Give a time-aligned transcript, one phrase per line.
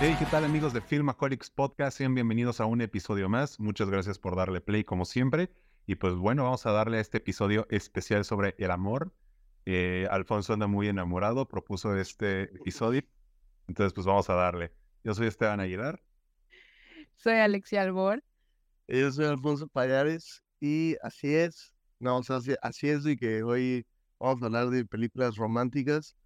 [0.00, 1.96] Hey, ¿qué tal amigos de Filmaholics Podcast?
[1.98, 3.58] Sean bienvenidos a un episodio más.
[3.58, 5.50] Muchas gracias por darle play como siempre.
[5.86, 9.12] Y pues bueno, vamos a darle a este episodio especial sobre el amor.
[9.66, 13.02] Eh, Alfonso anda muy enamorado, propuso este episodio.
[13.68, 14.72] Entonces pues vamos a darle.
[15.04, 16.02] Yo soy Esteban Aguilar.
[17.16, 18.22] Soy Alexia Albor.
[18.88, 23.42] Yo soy Alfonso Payares y así es, no, o sea, así, así es de que
[23.42, 23.86] hoy
[24.18, 26.16] vamos a hablar de películas románticas,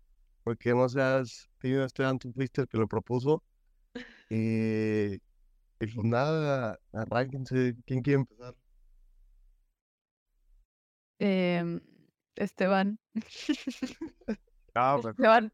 [0.49, 3.43] porque no seas tenido Esteban, tú fuiste el que lo propuso.
[4.31, 5.19] Eh,
[5.79, 8.55] y pues nada, arránquense, ¿quién quiere empezar?
[11.19, 11.81] Em,
[12.35, 12.99] Esteban.
[14.75, 15.53] Ah, pues, Esteban.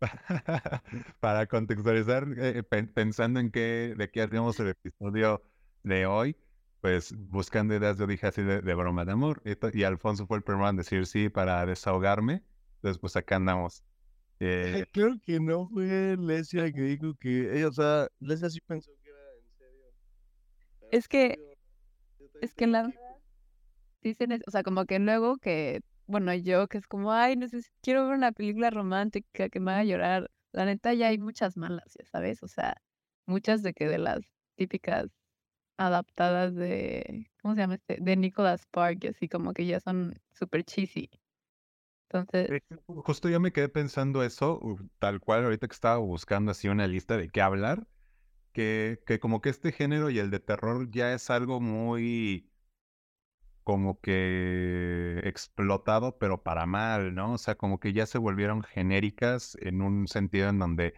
[1.20, 5.42] para contextualizar, eh, pen- pensando en qué, de qué hacíamos el episodio
[5.82, 6.36] de hoy,
[6.80, 9.42] pues buscando ideas, yo dije así de, de broma de amor.
[9.44, 12.42] Y, y Alfonso fue el primero en decir sí para desahogarme.
[12.76, 13.84] Entonces, pues acá andamos.
[14.44, 18.90] Eh, Creo que no fue Lesia que dijo que ella, o sea, Lesia sí pensó
[19.02, 19.84] que era en serio.
[20.80, 21.44] Pero Es que- yo-
[22.18, 23.16] yo también es que la pensé verdad,
[24.02, 28.06] dicen, o sea, como que luego que, bueno, yo que es como, ay, necesito, quiero
[28.08, 30.30] ver una película romántica que me haga llorar.
[30.52, 32.76] La neta ya hay muchas malas, ya sabes, o sea,
[33.26, 34.20] muchas de que de las
[34.56, 35.06] típicas
[35.78, 37.98] adaptadas de, ¿cómo se llama este?
[38.00, 41.08] De Nicholas Spark, y así como que ya son súper cheesy.
[42.12, 44.60] Entonces, Eh, Justo yo me quedé pensando eso,
[44.98, 47.86] tal cual ahorita que estaba buscando así una lista de qué hablar,
[48.52, 52.50] que, que como que este género y el de terror ya es algo muy
[53.64, 57.34] como que explotado, pero para mal, ¿no?
[57.34, 60.94] O sea, como que ya se volvieron genéricas en un sentido en donde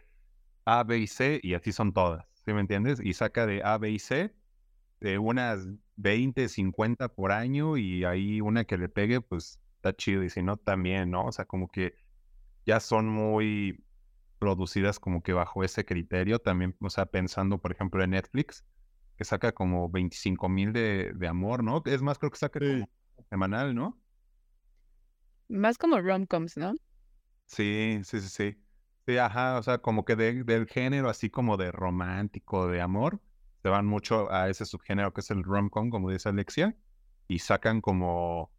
[0.66, 3.00] A, B y C, y así son todas, ¿sí me entiendes?
[3.02, 4.34] Y saca de A, B y C
[5.00, 10.22] de unas 20, 50 por año y ahí una que le pegue, pues está chido
[10.24, 11.26] y si no también, ¿no?
[11.26, 11.94] O sea, como que
[12.66, 13.84] ya son muy
[14.38, 18.64] producidas como que bajo ese criterio, también, o sea, pensando, por ejemplo, en Netflix,
[19.16, 21.82] que saca como 25 mil de, de amor, ¿no?
[21.86, 22.66] Es más, creo que saca Sí.
[22.66, 22.90] como
[23.30, 24.00] semanal, ¿no?
[25.48, 26.74] más como rom-coms, ¿no?
[27.46, 28.60] Sí, sí, sí, sí.
[29.06, 33.22] Sí, ajá, o sea, como que de- del género así como de romántico, de amor,
[33.62, 36.76] se van mucho a ese subgénero que es el rom-com, como dice Alexia,
[37.28, 38.53] y sacan como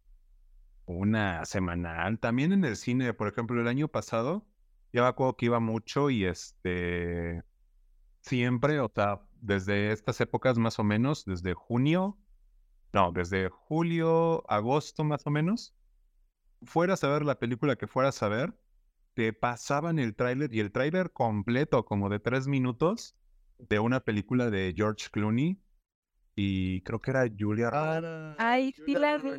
[0.86, 2.20] una semanal.
[2.20, 4.46] También en el cine, por ejemplo, el año pasado,
[4.94, 7.44] ya me acuerdo que iba mucho y este,
[8.22, 12.18] siempre, o sea, desde estas épocas más o menos, desde junio,
[12.94, 15.76] no, desde julio, agosto más o menos,
[16.64, 18.54] fueras a ver la película que fueras a ver,
[19.14, 23.16] te pasaban el tráiler y el tráiler completo, como de tres minutos,
[23.58, 25.60] de una película de George Clooney
[26.36, 29.32] y creo que era Julia Ay, sí la vi.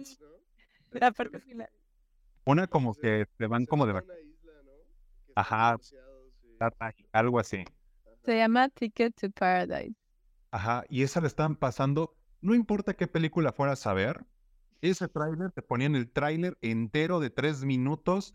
[0.92, 1.06] ¿No?
[1.06, 1.70] Aparte sí la-
[2.44, 4.70] Una como que se van como de van a vac- una isla, ¿no?
[5.26, 6.94] Que están Ajá.
[7.12, 7.64] algo así.
[8.24, 9.94] Se llama Ticket to Paradise.
[10.50, 14.24] Ajá, y esa la estaban pasando, no importa qué película fueras a ver,
[14.80, 18.34] ese tráiler, te ponían el tráiler entero de tres minutos,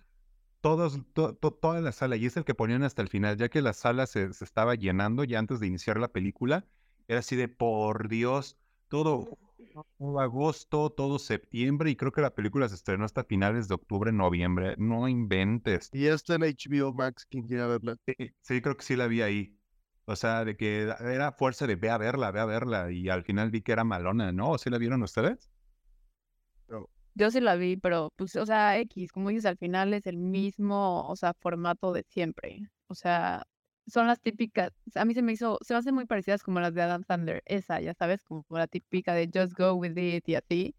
[0.59, 3.49] todos, to- to- toda la sala, y es el que ponían hasta el final, ya
[3.49, 6.65] que la sala se, se estaba llenando ya antes de iniciar la película,
[7.07, 8.57] era así de, por Dios,
[8.87, 9.37] todo,
[9.97, 14.11] todo agosto, todo septiembre, y creo que la película se estrenó hasta finales de octubre,
[14.11, 15.89] noviembre, no inventes.
[15.93, 17.97] Y está en HBO Max, quien quiera verla.
[18.05, 19.57] Sí, sí, creo que sí la vi ahí.
[20.05, 22.91] O sea, de que era fuerza de ve a verla, ve a verla.
[22.91, 24.57] Y al final vi que era malona, ¿no?
[24.57, 25.49] ¿Sí la vieron ustedes?
[27.13, 30.17] Yo sí la vi, pero pues, o sea, X, como dices, al final es el
[30.17, 32.61] mismo, o sea, formato de siempre.
[32.87, 33.43] O sea,
[33.87, 36.73] son las típicas, a mí se me hizo, se me hacen muy parecidas como las
[36.73, 40.35] de Adam Sandler, esa, ya sabes, como la típica de Just Go With It y
[40.35, 40.75] así.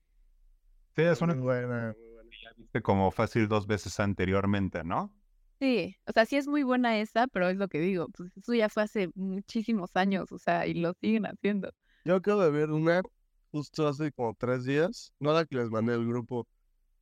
[0.96, 1.94] Sí, es una Muy buena,
[2.42, 5.14] ya viste como fácil dos veces anteriormente, ¿no?
[5.60, 8.52] Sí, o sea, sí es muy buena esa, pero es lo que digo, pues eso
[8.52, 11.70] ya fue hace muchísimos años, o sea, y lo siguen haciendo.
[12.04, 13.02] Yo acabo de ver una
[13.50, 16.46] justo hace como tres días, no la que les mandé al grupo,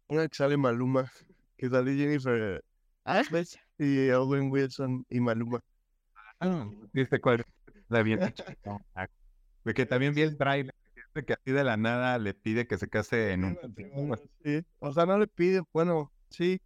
[0.09, 1.11] una que sale Maluma,
[1.57, 2.63] que sale Jennifer
[3.05, 3.23] Ah,
[3.79, 5.61] y Owen Wilson y Maluma.
[6.41, 7.45] Ah, ¿viste cuál?
[7.89, 8.83] La vi en TikTok.
[8.95, 9.07] Ah,
[9.63, 10.75] Porque también vi el trailer,
[11.15, 13.59] que que así de la nada le pide que se case en un...
[14.43, 16.61] Sí, o sea, no le pide, bueno, sí,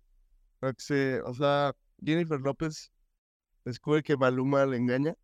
[0.89, 1.73] que o sea,
[2.03, 2.93] Jennifer López
[3.65, 5.15] descubre que Maluma le engaña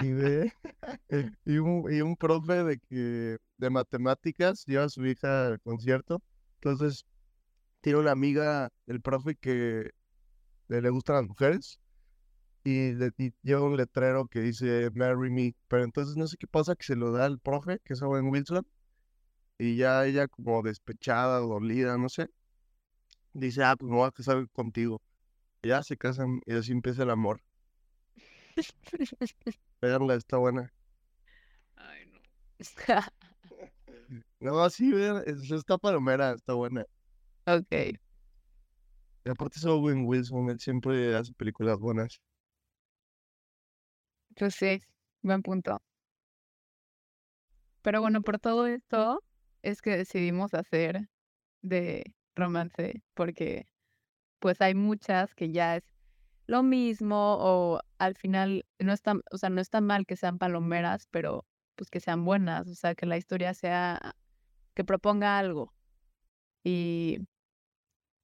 [0.00, 0.52] y ve,
[1.44, 6.22] y un, y un profe de que, de matemáticas lleva a su hija al concierto,
[6.56, 7.04] entonces
[7.80, 9.90] tiene una amiga del profe que
[10.68, 11.80] le gustan las mujeres
[12.66, 16.46] y, le- y lleva un letrero que dice Marry Me, pero entonces no sé qué
[16.46, 18.66] pasa que se lo da al profe, que es Owen Wilson,
[19.58, 22.28] y ya ella como despechada, dolida, no sé,
[23.32, 25.00] dice, ah, pues me voy a casar contigo.
[25.62, 27.42] Ya se casan y así empieza el amor.
[29.80, 30.72] Veanla, está buena.
[31.76, 32.18] Ay, no.
[34.40, 36.84] No, sí, vean, es- está palomera, está buena.
[37.46, 37.98] ok.
[39.24, 42.20] Y aparte es Owen Wilson, él siempre hace películas buenas.
[44.36, 44.82] Pues sí,
[45.22, 45.80] buen punto.
[47.82, 49.22] Pero bueno, por todo esto
[49.62, 51.08] es que decidimos hacer
[51.62, 53.66] de romance, porque
[54.40, 55.84] pues hay muchas que ya es
[56.46, 61.06] lo mismo o al final no está, o sea, no está mal que sean palomeras,
[61.10, 61.46] pero
[61.76, 64.12] pues que sean buenas, o sea, que la historia sea,
[64.74, 65.74] que proponga algo.
[66.64, 67.20] Y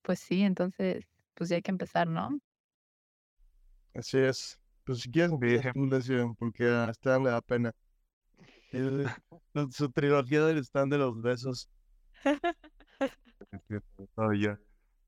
[0.02, 1.04] pues sí, entonces,
[1.34, 2.38] pues ya hay que empezar, ¿no?
[3.94, 4.61] Así es.
[4.84, 7.72] Pues si quieres empiezas tú, porque a Stan le da pena.
[8.72, 9.04] Lo-
[9.70, 11.70] su trilogía del stand de los besos.
[14.14, 14.60] Todo ya.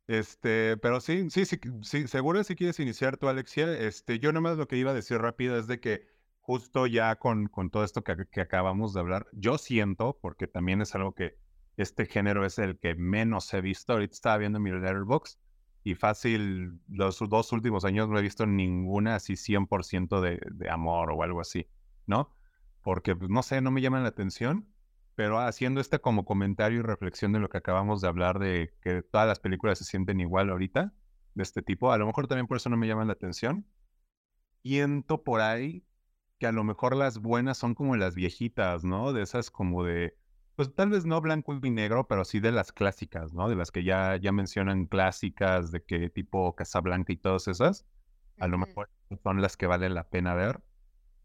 [0.07, 3.73] Este, pero sí, sí, sí, sí, seguro si quieres iniciar tú, Alexia.
[3.79, 6.09] Este, yo nomás lo que iba a decir rápido es de que
[6.41, 10.83] justo ya con, con todo esto que, que acabamos de hablar, yo siento, porque también
[10.83, 11.37] es algo que
[11.77, 13.95] este género es el que menos he visto.
[13.95, 15.41] Ahorita estaba viendo mi Letterboxd
[15.85, 21.13] y fácil, los dos últimos años no he visto ninguna así 100% de, de amor
[21.13, 21.69] o algo así,
[22.07, 22.35] ¿no?
[22.83, 24.67] Porque, pues, no sé, no me llaman la atención.
[25.15, 29.03] Pero haciendo este como comentario y reflexión de lo que acabamos de hablar de que
[29.03, 30.93] todas las películas se sienten igual ahorita,
[31.35, 33.67] de este tipo, a lo mejor también por eso no me llaman la atención.
[34.63, 35.85] Siento por ahí
[36.39, 39.13] que a lo mejor las buenas son como las viejitas, ¿no?
[39.13, 40.17] De esas como de,
[40.57, 43.49] pues tal vez no blanco y negro, pero sí de las clásicas, ¿no?
[43.49, 47.87] De las que ya, ya mencionan clásicas, de que tipo Casablanca y todas esas,
[48.39, 48.91] a lo mejor
[49.23, 50.63] son las que vale la pena ver.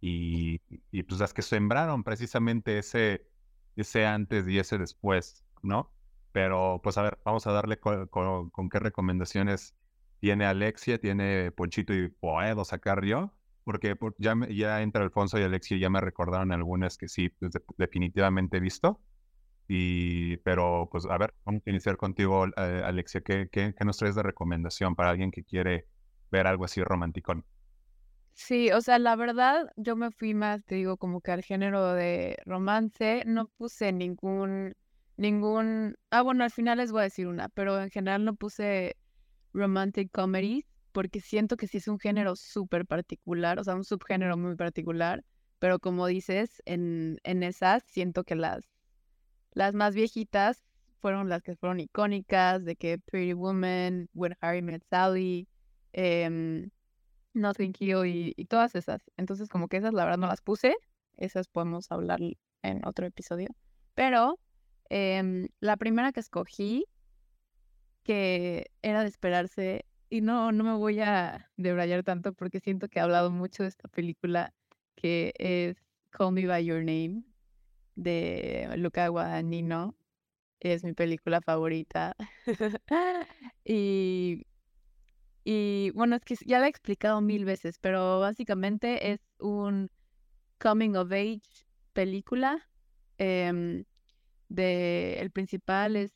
[0.02, 0.62] Y,
[0.92, 3.28] y pues las que sembraron precisamente ese,
[3.76, 5.94] ese antes y ese después, ¿no?
[6.32, 9.76] Pero pues a ver, vamos a darle co- co- con, qué recomendaciones
[10.20, 15.44] tiene Alexia, tiene Ponchito y puedo sacar yo, porque por- ya, ya entre Alfonso y
[15.44, 19.04] Alexia ya me recordaron algunas que sí, pues, de- definitivamente he visto.
[19.70, 23.98] Y, pero pues a ver, vamos a iniciar contigo, eh, Alexia, ¿qué, qué, qué nos
[23.98, 25.88] traes de recomendación para alguien que quiere
[26.32, 27.46] ver algo así romanticón?
[28.34, 31.94] Sí, o sea, la verdad, yo me fui más, te digo, como que al género
[31.94, 34.74] de romance, no puse ningún,
[35.18, 38.96] ningún, ah, bueno, al final les voy a decir una, pero en general no puse
[39.54, 44.38] romantic comedies, porque siento que sí es un género súper particular, o sea, un subgénero
[44.38, 45.24] muy particular,
[45.60, 48.62] pero como dices, en, en esas siento que las,
[49.54, 50.64] las más viejitas
[51.02, 55.48] fueron las que fueron icónicas, de que Pretty Woman, When Harry Met Sally,
[55.94, 56.70] em,
[57.34, 59.02] Nothing Hill y, y todas esas.
[59.18, 60.76] Entonces, como que esas la verdad no las puse.
[61.18, 62.20] Esas podemos hablar
[62.64, 63.50] en otro episodio.
[63.96, 64.40] Pero
[64.90, 66.86] em, la primera que escogí,
[68.04, 73.00] que era de esperarse, y no, no me voy a debrayar tanto porque siento que
[73.00, 74.54] he hablado mucho de esta película,
[74.96, 75.78] que es
[76.12, 77.24] Call Me By Your Name,
[78.04, 79.96] de Luca Guadagnino.
[80.60, 82.16] Es mi película favorita.
[83.66, 84.46] y
[85.44, 89.90] y bueno, es que ya la he explicado mil veces, pero básicamente es un
[90.60, 91.42] coming of age
[91.94, 92.70] película.
[93.18, 93.86] em,
[94.50, 96.12] de, el principal es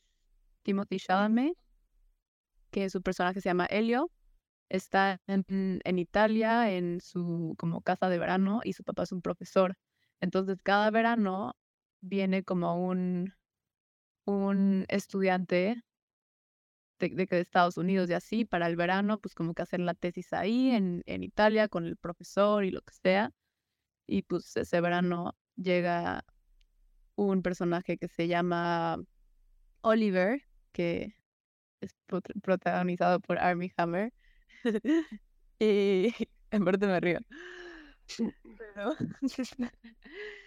[0.63, 1.57] Timothy Chalamet,
[2.71, 4.11] que su personaje se llama Elio.
[4.69, 5.45] Está en,
[5.83, 9.75] en Italia en su como casa de verano y su papá es un profesor.
[10.21, 11.53] Entonces cada verano
[12.03, 13.33] viene como un,
[14.25, 15.83] un estudiante
[16.99, 20.33] de, de Estados Unidos y así, para el verano, pues como que hacer la tesis
[20.33, 23.31] ahí en, en Italia con el profesor y lo que sea.
[24.07, 26.25] Y pues ese verano llega
[27.15, 28.97] un personaje que se llama
[29.81, 30.41] Oliver,
[30.73, 31.15] que
[31.81, 34.13] es prot- protagonizado por Armie Hammer.
[35.59, 36.13] y
[36.51, 37.19] en parte me río.
[38.57, 38.95] Pero,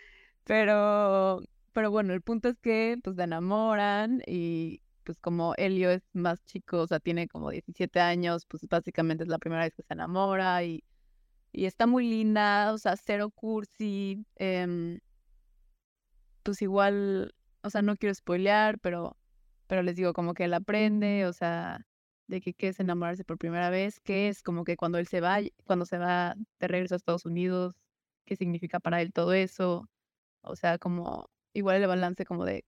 [0.47, 6.03] pero, pero bueno, el punto es que pues se enamoran y pues como Elio es
[6.15, 9.83] más chico, o sea, tiene como 17 años, pues básicamente es la primera vez que
[9.83, 10.85] se enamora y,
[11.53, 15.01] y está muy linda, o sea, cero cursi, em,
[16.43, 19.17] pues igual, o sea, no quiero spoilear, pero,
[19.67, 21.87] pero les digo como que él aprende, o sea,
[22.29, 25.21] de que qué es enamorarse por primera vez, qué es como que cuando él se
[25.21, 27.75] va, cuando se va de regreso a Estados Unidos,
[28.25, 29.89] qué significa para él todo eso,
[30.47, 32.65] o sea, como igual el balance como de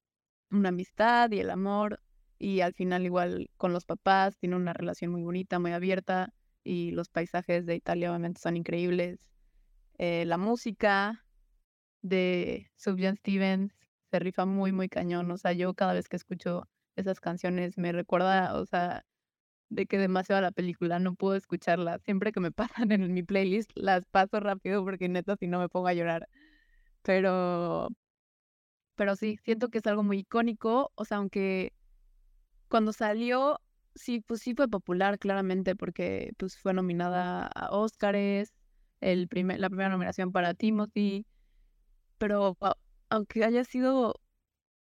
[0.51, 2.01] una amistad y el amor,
[2.39, 6.33] y al final igual con los papás, tiene una relación muy bonita, muy abierta,
[6.65, 9.29] y los paisajes de Italia obviamente son increíbles.
[9.99, 11.25] Eh, la música
[12.03, 13.73] de Sufjan Stevens
[14.11, 17.93] se rifa muy, muy cañón, o sea, yo cada vez que escucho esas canciones me
[17.93, 19.05] recuerda, o sea,
[19.71, 21.99] de que demasiado la película, no puedo escucharla.
[22.01, 25.69] Siempre que me pasan en mi playlist, las paso rápido porque neta si no me
[25.69, 26.29] pongo a llorar.
[27.09, 27.89] Pero,
[28.97, 30.93] pero sí, siento que es algo muy icónico.
[30.95, 31.73] O sea, aunque
[32.69, 33.61] cuando salió,
[33.95, 38.53] sí, pues sí fue popular, claramente, porque pues fue nominada a Oscars,
[39.01, 41.25] el primer, la primera nominación para Timothy.
[42.19, 42.59] Pero
[43.11, 44.21] aunque haya sido,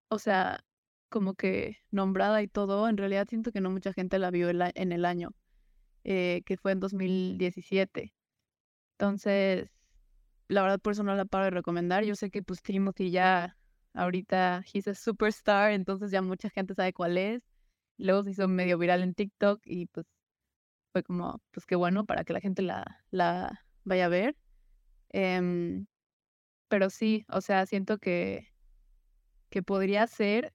[0.09, 0.65] o sea,
[1.11, 4.93] como que nombrada y todo, en realidad siento que no mucha gente la vio en
[4.93, 5.31] el año,
[6.05, 8.15] eh, que fue en 2017.
[8.99, 9.71] Entonces,
[10.49, 12.05] la verdad por eso no la paro de recomendar.
[12.05, 13.57] Yo sé que pues Timothy ya
[13.95, 17.43] ahorita, he's a superstar, entonces ya mucha gente sabe cuál es.
[17.99, 20.07] Luego se hizo medio viral en TikTok y pues
[20.93, 24.37] fue como, pues qué bueno para que la gente la, la vaya a ver.
[25.11, 25.87] Em,
[26.69, 28.49] pero sí, o sea, siento que,
[29.51, 30.53] que podría ser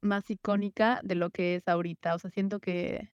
[0.00, 2.14] más icónica de lo que es ahorita.
[2.14, 3.12] O sea, siento que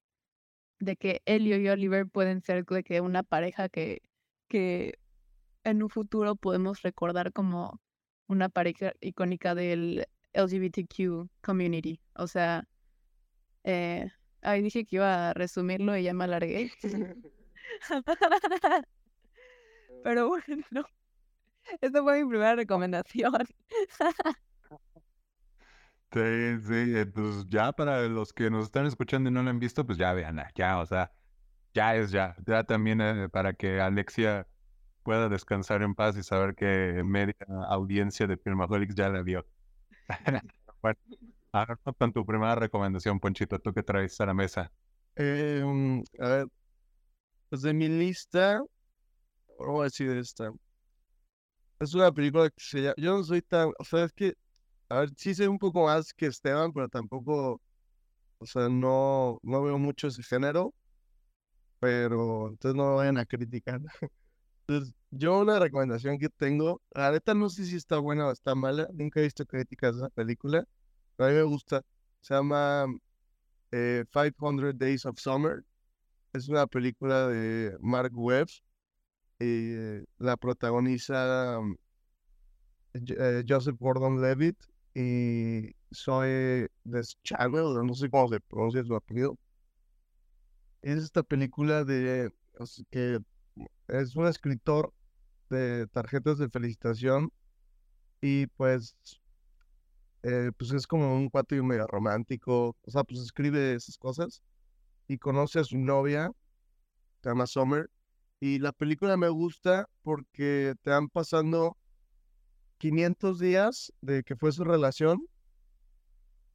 [0.79, 4.01] de que Elio y Oliver pueden ser de que una pareja que,
[4.47, 4.99] que
[5.65, 7.81] en un futuro podemos recordar como
[8.27, 11.99] una pareja icónica del LGBTQ community.
[12.15, 12.67] O sea,
[13.63, 14.09] eh,
[14.41, 16.71] ahí dije que iba a resumirlo y ya me alargué.
[20.03, 20.85] Pero bueno,
[21.81, 23.33] esa fue mi primera recomendación.
[26.13, 26.21] Sí,
[26.61, 29.85] sí, eh, pues ya para los que nos están escuchando y no lo han visto,
[29.85, 31.11] pues ya vean, ya, o sea,
[31.73, 34.47] ya es ya, ya también eh, para que Alexia
[35.05, 37.35] pueda descansar en paz y saber que media
[37.69, 39.45] audiencia de Filmaholics ya la vio.
[40.81, 40.99] bueno,
[41.51, 44.71] ahora con tu primera recomendación, Ponchito, ¿tú qué traes a la mesa?
[45.15, 46.47] Em, a ver,
[47.49, 48.59] pues de mi lista,
[49.57, 50.51] ¿cómo voy a decir esta?
[51.79, 54.33] Es una película que se llama, yo no soy tan, o sea, es que
[54.89, 57.61] a ver, sí sé un poco más que Esteban, pero tampoco,
[58.39, 60.73] o sea, no, no veo mucho ese género,
[61.79, 63.79] pero entonces no me vayan a criticar.
[64.67, 68.55] Entonces, yo una recomendación que tengo, la neta no sé si está buena o está
[68.55, 70.65] mala, nunca he visto críticas de la película,
[71.15, 71.81] pero a mí me gusta.
[72.21, 72.87] Se llama
[73.71, 75.63] eh, 500 Days of Summer.
[76.33, 78.47] Es una película de Mark Webb
[79.39, 81.59] eh, la protagoniza
[82.93, 84.57] eh, Joseph Gordon-Levitt
[84.93, 89.37] y soy Deschanel, no sé cómo se pronuncia su apellido.
[90.81, 92.31] Es esta película de
[92.89, 93.19] que
[93.87, 94.93] es un escritor
[95.49, 97.31] de tarjetas de felicitación
[98.21, 98.95] y pues
[100.23, 104.41] eh, pues es como un cuate medio romántico, o sea, pues escribe esas cosas
[105.07, 106.31] y conoce a su novia,
[107.21, 107.89] se llama Summer,
[108.39, 111.77] y la película me gusta porque te van pasando
[112.79, 115.27] 500 días de que fue su relación,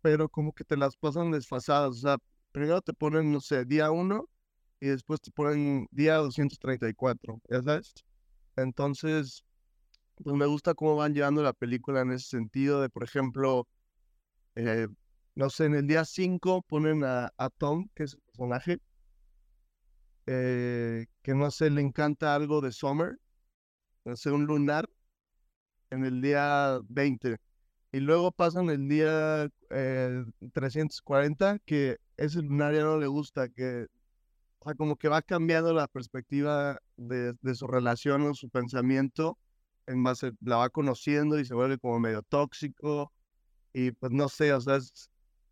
[0.03, 1.91] pero como que te las pasan desfasadas.
[1.91, 2.17] O sea,
[2.53, 4.29] primero te ponen, no sé, día 1
[4.81, 7.95] y después te ponen día 234, ¿ya sabes?
[8.57, 9.45] Entonces,
[10.23, 13.69] pues me gusta cómo van llevando la película en ese sentido de, por ejemplo,
[14.57, 14.89] eh,
[15.35, 18.79] no sé, en el día 5 ponen a, Tom, que es el personaje,
[20.27, 23.19] eh, que no sé, le encanta algo de Summer,
[24.05, 24.89] no sé, un lunar,
[25.91, 27.37] en el día 20
[27.93, 29.49] y luego pasan el día
[30.53, 33.87] 340 eh, que ese lunar ya no le gusta, que
[34.61, 39.39] o sea, como que va cambiando la perspectiva de, su relación o su pensamiento,
[39.87, 43.13] en base, la va conociendo y se vuelve como medio tóxico.
[43.73, 44.79] Y pues no sé, o sea,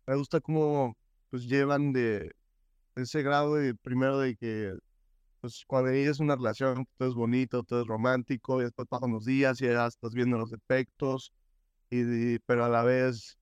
[0.07, 0.95] me gusta cómo
[1.29, 2.31] pues llevan de,
[2.95, 4.73] de ese grado de primero de que
[5.41, 9.25] pues cuando es una relación, todo es bonito, todo es romántico, y después pasan los
[9.25, 11.33] días y ya estás viendo los efectos,
[11.89, 13.37] y, pero a la vez,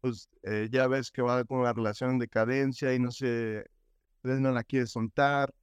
[0.00, 3.64] pues eh, ya ves que va con la relación en decadencia y no sé,
[4.28, 5.54] él no la quiere soltar,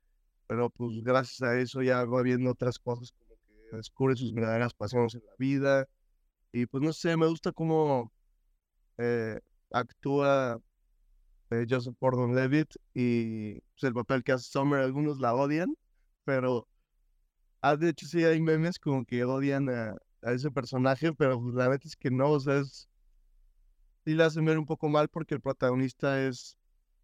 [0.48, 3.36] pero pues gracias a eso ya va viendo otras cosas, como
[3.72, 5.88] que descubre sus verdaderas pasiones en la vida,
[6.52, 8.12] y pues no sé, me gusta cómo
[8.98, 9.40] eh,
[9.72, 10.60] actúa
[11.70, 15.76] Joseph Gordon-Levitt y pues, el papel que hace Summer, algunos la odian,
[16.26, 16.68] pero
[17.62, 21.68] ah, de hecho sí hay memes como que odian a, ese personaje, pero pues, la
[21.68, 22.88] verdad es que no, o sea, es,
[24.06, 26.58] sí la hacen ver un poco mal porque el protagonista es,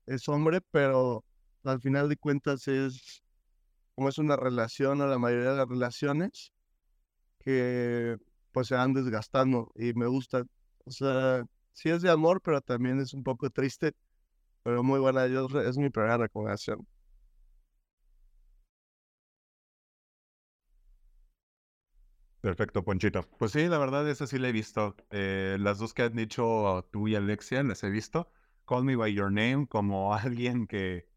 [0.05, 1.23] es hombre, pero
[1.63, 3.23] al final de cuentas es
[3.95, 6.53] como es una relación o la mayoría de las relaciones
[7.39, 8.17] que
[8.51, 10.43] pues se van desgastando y me gusta,
[10.85, 13.93] o sea, sí es de amor, pero también es un poco triste
[14.63, 16.85] pero muy buena, yo, es mi primera recomendación.
[22.41, 23.23] Perfecto, Ponchito.
[23.37, 24.95] Pues sí, la verdad, esa sí la he visto.
[25.11, 28.31] Eh, las dos que han dicho tú y Alexia las he visto.
[28.65, 31.08] Call Me By Your Name como alguien que,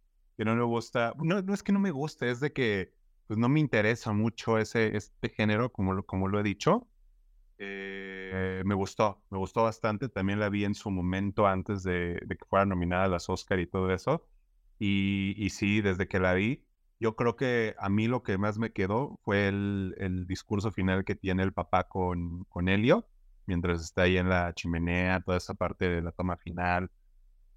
[0.45, 2.93] no le gusta, no, no es que no me guste, es de que
[3.27, 6.89] pues no me interesa mucho ese, este género, como lo, como lo he dicho.
[7.59, 10.09] Eh, me gustó, me gustó bastante.
[10.09, 13.61] También la vi en su momento antes de, de que fuera nominada a las Oscar
[13.61, 14.27] y todo eso.
[14.79, 16.67] Y, y, sí, desde que la vi,
[16.99, 21.05] yo creo que a mí lo que más me quedó fue el, el discurso final
[21.05, 23.09] que tiene el papá con, con Helio,
[23.47, 26.91] mientras está ahí en la chimenea, toda esa parte de la toma final.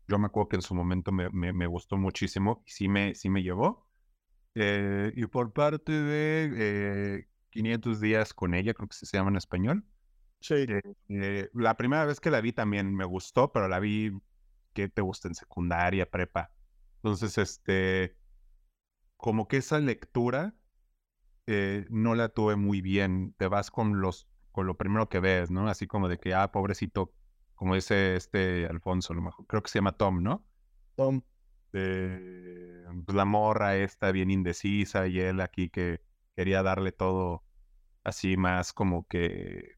[0.08, 3.16] Yo me acuerdo que en su momento me, me, me gustó muchísimo y sí me,
[3.16, 3.88] sí me llevó.
[4.56, 6.52] Eh, y por parte de
[7.20, 9.86] eh, 500 días con ella, creo que se llama en español.
[10.42, 10.68] Sí.
[10.68, 14.12] Eh, eh, la primera vez que la vi también me gustó, pero la vi
[14.74, 16.52] que te gusta en secundaria, prepa.
[16.98, 18.18] Entonces, este,
[19.18, 20.56] como que esa lectura
[21.90, 23.34] no la tuve muy bien.
[23.38, 25.68] Te vas con los, con lo primero que ves, ¿no?
[25.68, 27.14] Así como de que, ah, pobrecito,
[27.56, 30.46] como dice este Alfonso, a lo mejor, creo que se llama Tom, ¿no?
[30.96, 31.22] Tom.
[31.74, 36.02] De, pues, la morra esta bien indecisa y él aquí que
[36.36, 37.44] quería darle todo
[38.04, 39.76] así más como que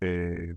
[0.00, 0.56] eh,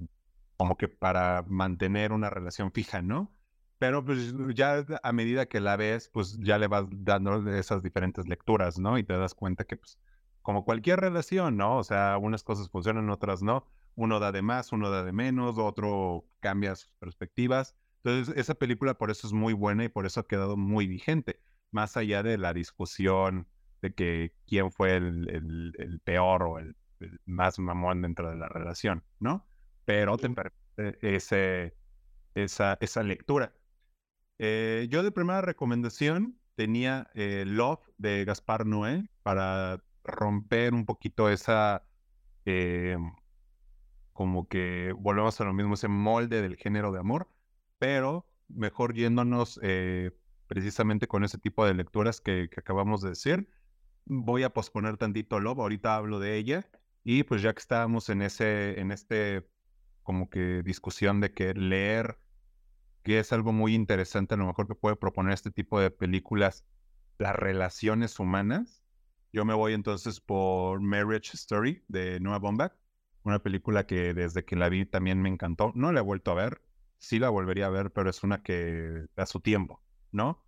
[0.58, 3.36] como que para mantener una relación fija, ¿no?
[3.78, 8.28] Pero pues ya a medida que la ves, pues ya le vas dando esas diferentes
[8.28, 8.98] lecturas, ¿no?
[8.98, 10.00] Y te das cuenta que pues
[10.42, 11.78] como cualquier relación, ¿no?
[11.78, 13.68] O sea, unas cosas funcionan, otras no.
[13.96, 17.76] Uno da de más, uno da de menos, otro cambia sus perspectivas.
[18.04, 21.42] Entonces, esa película por eso es muy buena y por eso ha quedado muy vigente,
[21.72, 23.48] más allá de la discusión
[23.82, 28.36] de que quién fue el, el, el peor o el, el, más mamón dentro de
[28.36, 29.48] la relación, ¿no?
[29.86, 31.76] Pero te permite ese,
[32.36, 33.56] esa, esa lectura.
[34.38, 41.30] Eh, yo de primera recomendación tenía eh, Love de Gaspar Noé para romper un poquito
[41.30, 41.88] esa,
[42.46, 42.98] eh,
[44.16, 47.28] como que volvemos a lo mismo, ese molde del género de amor,
[47.80, 50.12] pero mejor yéndonos eh,
[50.48, 53.50] precisamente con ese tipo de lecturas que, acabamos de decir.
[54.06, 56.66] Voy a posponer tantito Love, ahorita hablo de ella,
[57.04, 59.50] y pues ya que estábamos en ese, en este
[60.02, 62.18] como que discusión de que leer
[63.04, 66.66] que es algo muy interesante, a lo mejor que puede proponer este tipo de películas,
[67.18, 68.82] las relaciones humanas.
[69.34, 72.72] Yo me voy entonces por Marriage Story de Noah Baumbach,
[73.26, 75.72] una película que desde que la vi también me encantó.
[75.76, 76.62] No la he vuelto a ver,
[77.00, 80.44] sí la volvería a ver, pero es una que da su tiempo, ¿no?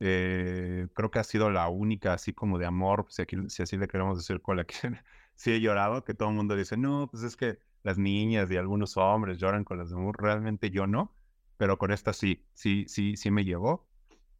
[0.00, 3.76] Eh, creo que ha sido la única así como de amor, si, aquí, si así
[3.76, 4.74] le queremos decir, con la que
[5.34, 8.56] sí he llorado, que todo el mundo dice, no, pues es que las niñas y
[8.56, 11.14] algunos hombres lloran con las de amor, realmente yo no
[11.56, 13.88] pero con esta sí, sí, sí, sí me llegó.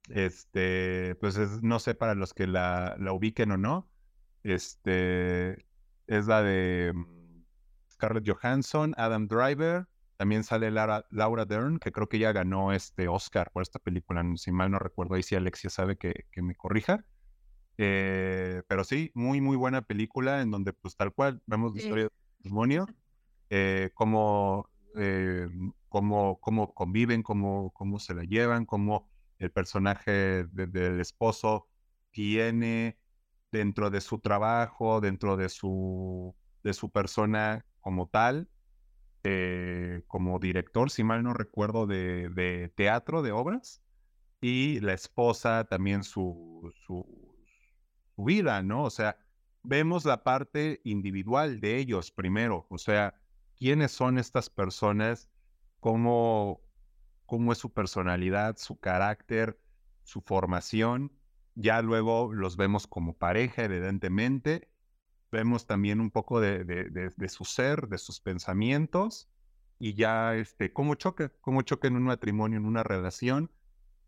[0.08, 3.90] Este, pues es, no sé para los que la, la ubiquen o no.
[4.42, 5.66] Este,
[6.06, 7.23] es la de mm,
[7.94, 13.08] Scarlett Johansson, Adam Driver, también sale Laura, Laura, Dern, que creo que ya ganó este
[13.08, 16.54] Oscar por esta película, si mal no recuerdo, ahí sí Alexia sabe que, que me
[16.54, 17.04] corrija.
[17.76, 22.04] Eh, pero sí, muy, muy buena película en donde pues tal cual vemos la historia
[22.04, 22.86] del matrimonio,
[23.50, 25.48] eh, como eh,
[25.88, 31.68] cómo, cómo conviven, cómo, cómo se la llevan, cómo el personaje de, del esposo
[32.10, 32.98] tiene
[33.50, 38.48] dentro de su trabajo, dentro de su, de su persona como tal,
[39.24, 43.82] eh, como director, si mal no recuerdo, de, teatro, de obras,
[44.40, 47.36] y la esposa también su, su,
[48.16, 48.84] su vida, ¿no?
[48.84, 49.18] O sea,
[49.62, 53.20] vemos la parte individual de ellos primero, o sea,
[53.58, 55.28] quiénes son estas personas
[55.78, 56.62] cómo,
[57.26, 59.60] cómo es su personalidad, su carácter,
[60.04, 61.12] su formación.
[61.54, 64.70] Ya luego los vemos como pareja, evidentemente.
[65.34, 69.28] Vemos también un poco de, de, de, de su ser, de sus pensamientos
[69.80, 73.50] y ya este, cómo choca, cómo choca en un matrimonio, en una relación.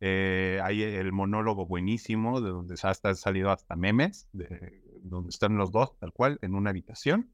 [0.01, 5.57] Eh, hay el monólogo buenísimo, de donde hasta han salido hasta memes, de donde están
[5.57, 7.33] los dos, tal cual, en una habitación,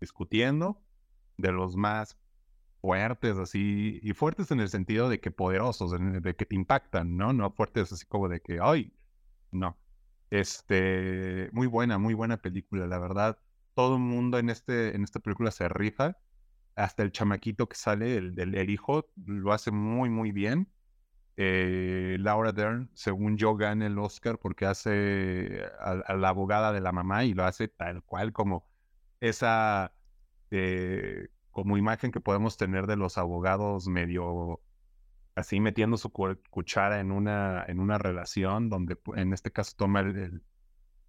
[0.00, 0.82] discutiendo,
[1.36, 2.18] de los más
[2.80, 7.32] fuertes, así, y fuertes en el sentido de que poderosos, de que te impactan, ¿no?
[7.32, 8.92] No fuertes así como de que, ay,
[9.52, 9.76] no.
[10.30, 13.38] Este, muy buena, muy buena película, la verdad.
[13.74, 16.16] Todo el mundo en, este, en esta película se rifa,
[16.76, 20.72] hasta el chamaquito que sale, el, el, hijo, lo hace muy, muy bien.
[21.36, 26.80] Eh, Laura Dern, según yo, gana el Oscar porque hace a, a, la abogada de
[26.80, 28.68] la mamá y lo hace tal cual como
[29.20, 29.94] esa
[30.50, 34.60] eh, como imagen que podemos tener de los abogados medio
[35.38, 40.42] así metiendo su cuchara en una, en una relación donde en este caso toma el,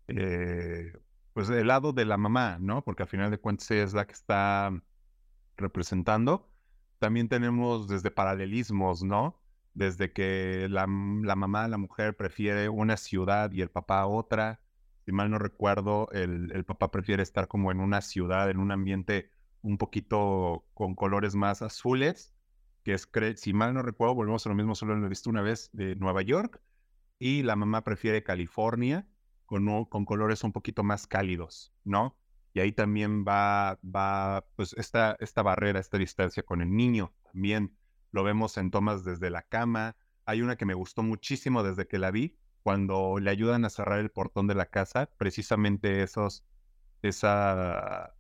[0.07, 0.93] eh,
[1.33, 2.83] pues el lado de la mamá, ¿no?
[2.83, 4.71] Porque al final de cuentas es la que está
[5.57, 6.49] representando.
[6.99, 9.39] También tenemos desde paralelismos, ¿no?
[9.73, 14.61] desde que la, la mamá, la mujer prefiere una ciudad y el papá otra.
[15.05, 18.71] Si mal no recuerdo, el, el papá prefiere estar como en una ciudad, en un
[18.71, 22.33] ambiente un poquito con colores más azules,
[22.89, 25.41] que es, si mal no recuerdo, volvemos a lo mismo, solo lo he visto una
[25.41, 26.61] vez, de Nueva York,
[27.19, 29.07] y la mamá prefiere California,
[29.45, 32.15] con, colores un poquito más cálidos, ¿no?
[32.53, 37.13] Y ahí también va, va pues, esta, esta barrera, esta distancia con el niño.
[37.23, 37.75] También
[38.11, 39.95] lo vemos en tomas desde la cama.
[40.25, 43.99] Hay una que me gustó muchísimo desde que la vi, cuando le ayudan a cerrar
[43.99, 46.43] el portón de la casa, precisamente esos,
[47.01, 48.13] esa,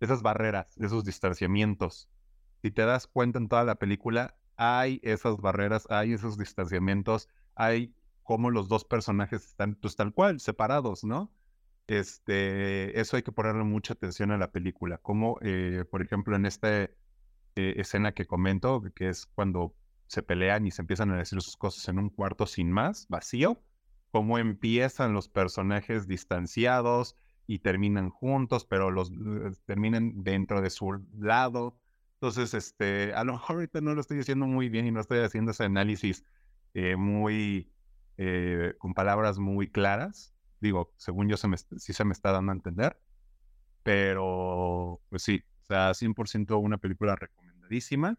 [0.00, 2.08] esas barreras, esos distanciamientos.
[2.62, 7.94] Si te das cuenta en toda la película, hay esas barreras, hay esos distanciamientos, hay
[8.22, 11.32] como los dos personajes están pues tal cual, separados, ¿no?
[11.86, 14.98] Este, eso hay que ponerle mucha atención a la película.
[14.98, 16.90] Como, eh, por ejemplo, en esta eh,
[17.54, 19.74] escena que comento, que es cuando
[20.08, 23.62] se pelean y se empiezan a decir sus cosas en un cuarto sin más, vacío,
[24.10, 27.16] cómo empiezan los personajes distanciados
[27.46, 31.78] y terminan juntos, pero los eh, terminan dentro de su lado.
[32.20, 35.18] Entonces, este, a lo mejor ahorita no lo estoy diciendo muy bien y no estoy
[35.18, 36.24] haciendo ese análisis
[36.96, 37.70] muy
[38.18, 40.34] eh, con palabras muy claras.
[40.60, 43.00] Digo, según yo se me, sí se me está dando a entender.
[43.82, 48.18] Pero, pues sí, o sea, 100% una película recomendadísima.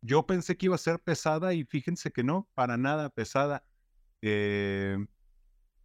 [0.00, 3.64] Yo pensé que iba a ser pesada y fíjense que no, para nada pesada.
[4.22, 4.98] Eh,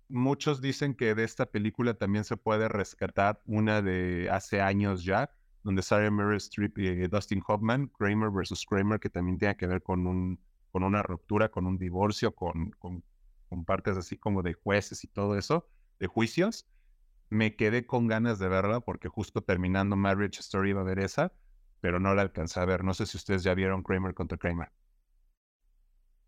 [0.08, 5.32] muchos dicen que de esta película también se puede rescatar una de hace años ya,
[5.64, 9.82] donde sale Meryl Streep y Dustin Hoffman, Kramer versus Kramer, que también tiene que ver
[9.82, 10.40] con un
[10.72, 13.04] con una ruptura, con un divorcio, con, con,
[13.66, 15.68] partes así como de jueces y todo eso,
[16.00, 16.68] de juicios.
[17.30, 21.34] Me quedé con ganas de verla porque justo terminando Marriage Story iba a ver esa,
[21.82, 22.84] pero no la alcancé a ver.
[22.84, 24.72] No sé si ustedes ya vieron Kramer contra Kramer.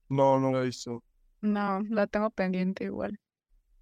[0.10, 1.04] No, no la he visto.
[1.42, 3.20] No, la tengo pendiente igual.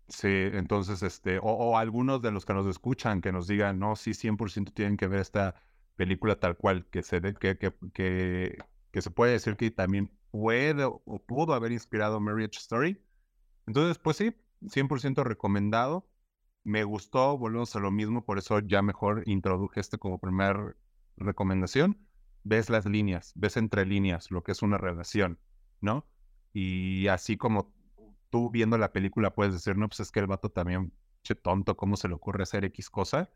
[0.10, 4.13] Sí, entonces, este, o, algunos de los que nos escuchan que nos digan, no, sí,
[4.13, 5.56] 100% tienen que ver esta
[5.95, 8.58] película tal cual, que se, que, que, que,
[8.91, 13.00] que se puede decir que también puede o pudo haber inspirado Marriage Story.
[13.67, 16.10] Entonces, pues sí, 100% recomendado.
[16.63, 20.76] Me gustó, volvemos a lo mismo, por eso ya mejor introduje este como primera
[21.17, 21.98] recomendación.
[22.43, 25.39] Ves las líneas, ves entre líneas lo que es una relación,
[25.82, 26.08] ¿no?
[26.54, 27.74] Y así como
[28.29, 31.75] tú viendo la película puedes decir, no, pues es que el vato también, che tonto,
[31.77, 33.31] ¿cómo se le ocurre hacer X cosa?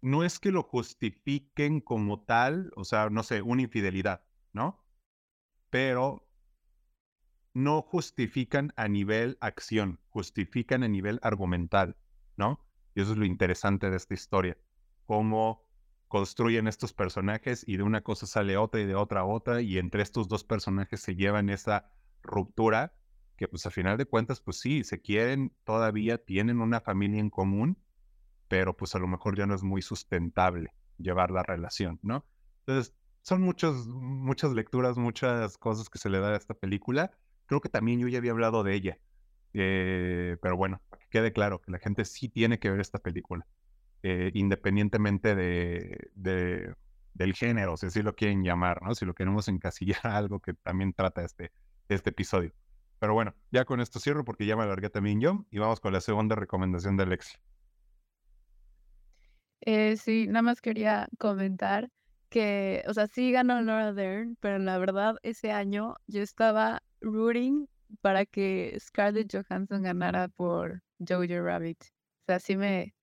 [0.00, 4.84] No es que lo justifiquen como tal, o sea, no sé, una infidelidad, ¿no?
[5.70, 6.26] pero
[7.54, 11.96] no justifican a nivel acción, justifican a nivel argumental,
[12.36, 12.64] ¿no?
[12.94, 14.56] Y eso es lo interesante de esta historia,
[15.04, 15.66] cómo
[16.08, 20.02] construyen estos personajes y de una cosa sale otra y de otra otra y entre
[20.02, 21.90] estos dos personajes se llevan esa
[22.22, 22.94] ruptura
[23.38, 27.30] que pues a final de cuentas pues sí, se quieren, todavía tienen una familia en
[27.30, 27.78] común,
[28.48, 32.26] pero pues a lo mejor ya no es muy sustentable llevar la relación, ¿no?
[32.66, 37.12] Entonces, son muchos, muchas lecturas, muchas cosas que se le da a esta película.
[37.46, 38.98] Creo que también yo ya había hablado de ella.
[39.54, 42.98] Eh, pero bueno, para que quede claro que la gente sí tiene que ver esta
[42.98, 43.46] película,
[44.02, 46.74] eh, independientemente de,
[47.14, 48.94] del género, si así lo quieren llamar, ¿no?
[48.94, 51.52] Si lo queremos encasillar algo que también trata este,
[51.88, 52.52] este episodio.
[52.98, 55.92] Pero bueno, ya con esto cierro porque ya me alargué también yo y vamos con
[55.92, 57.36] la segunda recomendación de Alexi.
[59.60, 61.90] Eh, sí, nada más quería comentar
[62.28, 67.68] que, o sea, sí ganó Laura Dern, pero la verdad ese año yo estaba rooting
[68.00, 71.82] para que Scarlett Johansson ganara por Jojo Rabbit.
[71.82, 72.94] O sea, sí me,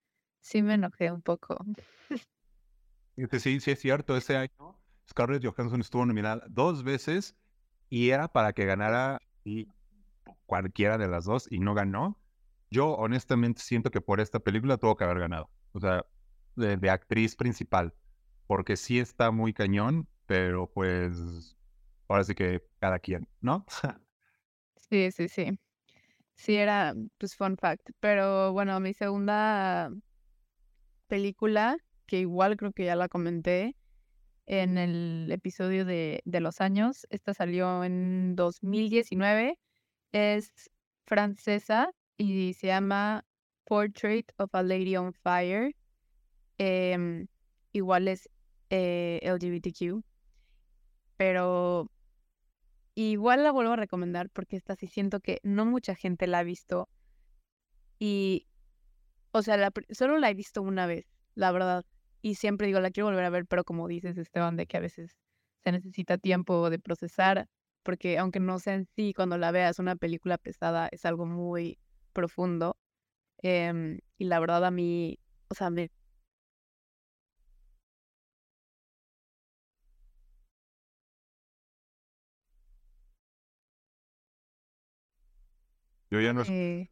[0.41, 1.57] sí me enojé un poco.
[3.17, 4.77] Sí, sí es cierto, ese año
[5.09, 7.37] Scarlett Johansson estuvo nominada dos veces
[7.89, 9.69] y era para que ganara y
[10.45, 12.21] cualquiera de las dos y no ganó.
[12.71, 15.49] Yo honestamente siento que por esta película tuvo que haber ganado.
[15.73, 16.05] O sea,
[16.55, 17.93] de actriz principal
[18.47, 21.57] porque sí está muy cañón, pero pues
[22.07, 23.65] ahora sí que cada quien, ¿no?
[24.89, 25.59] sí, sí, sí.
[26.35, 27.91] Sí, era pues fun fact.
[27.99, 29.91] Pero bueno, mi segunda
[31.07, 33.75] película, que igual creo que ya la comenté
[34.45, 39.59] en el episodio de, de los años, esta salió en 2019,
[40.15, 40.71] es
[41.05, 43.25] francesa y se llama
[43.65, 45.75] Portrait of a Lady on Fire.
[46.57, 47.27] Em,
[47.73, 48.29] igual es
[48.69, 50.03] eh, LGBTQ.
[51.17, 51.91] Pero
[52.95, 56.43] igual la vuelvo a recomendar porque esta sí siento que no mucha gente la ha
[56.43, 56.87] visto.
[57.99, 58.47] Y,
[59.31, 61.83] o sea, solo la he visto una vez, la verdad.
[62.21, 64.79] Y siempre digo, la quiero volver a ver, pero como dices, Esteban, de que a
[64.79, 65.17] veces
[65.61, 67.49] se necesita tiempo de procesar.
[67.85, 71.77] Porque aunque no sea en sí, cuando la veas una película pesada, es algo muy
[72.13, 72.75] profundo.
[73.39, 75.19] Em, y la verdad a mí,
[75.49, 75.91] o sea, me
[86.09, 86.89] Yo ya no, es- eh,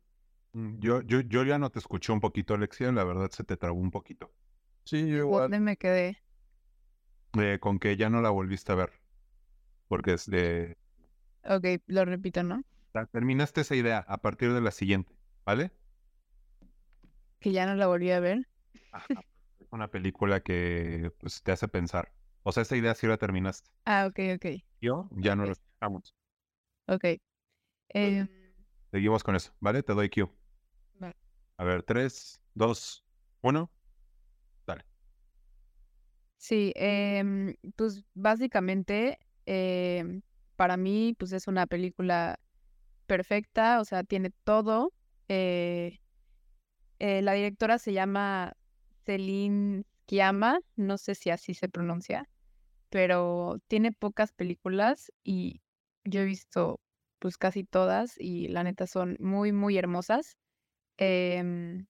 [0.53, 3.57] mm, yo, yo, yo ya no te escuché un poquito, Alexia, la verdad se te
[3.57, 4.31] trabó un poquito.
[4.85, 5.43] Sí, yo igual.
[5.43, 6.17] ¿dónde me quedé?
[7.39, 8.91] Eh, con que ya no la volviste a ver.
[9.87, 10.77] Porque es de...
[11.45, 12.63] Ok, lo repito, ¿no?
[13.11, 15.13] Terminaste esa idea a partir de la siguiente,
[15.45, 15.71] ¿vale?
[17.39, 18.47] Que ya no la volví a ver.
[18.91, 19.07] Ajá.
[19.59, 22.11] Es una película que pues, te hace pensar.
[22.43, 23.69] O sea, esa idea sí la terminaste.
[23.85, 24.45] Ah, ok, ok,
[24.81, 26.15] Yo ya no lo escuchamos.
[26.87, 27.05] ok.
[27.89, 28.27] Em,
[28.91, 29.83] Seguimos con eso, ¿vale?
[29.83, 30.29] Te doy Q.
[30.99, 31.15] Vale.
[31.57, 33.03] A ver, 3, 2,
[33.41, 33.71] 1.
[34.67, 34.85] Dale.
[36.37, 40.21] sí, em, pues básicamente em,
[40.55, 42.39] para mí pues es una película
[43.07, 44.93] perfecta, o sea, tiene todo.
[45.29, 45.99] eh,
[46.99, 48.53] eh, la directora se llama
[49.05, 52.29] Celine Sciamma, no sé si así se pronuncia,
[52.89, 55.61] pero tiene pocas películas y
[56.05, 56.81] yo he visto
[57.19, 60.37] pues casi todas y la neta son muy, muy hermosas.
[60.97, 61.87] Em,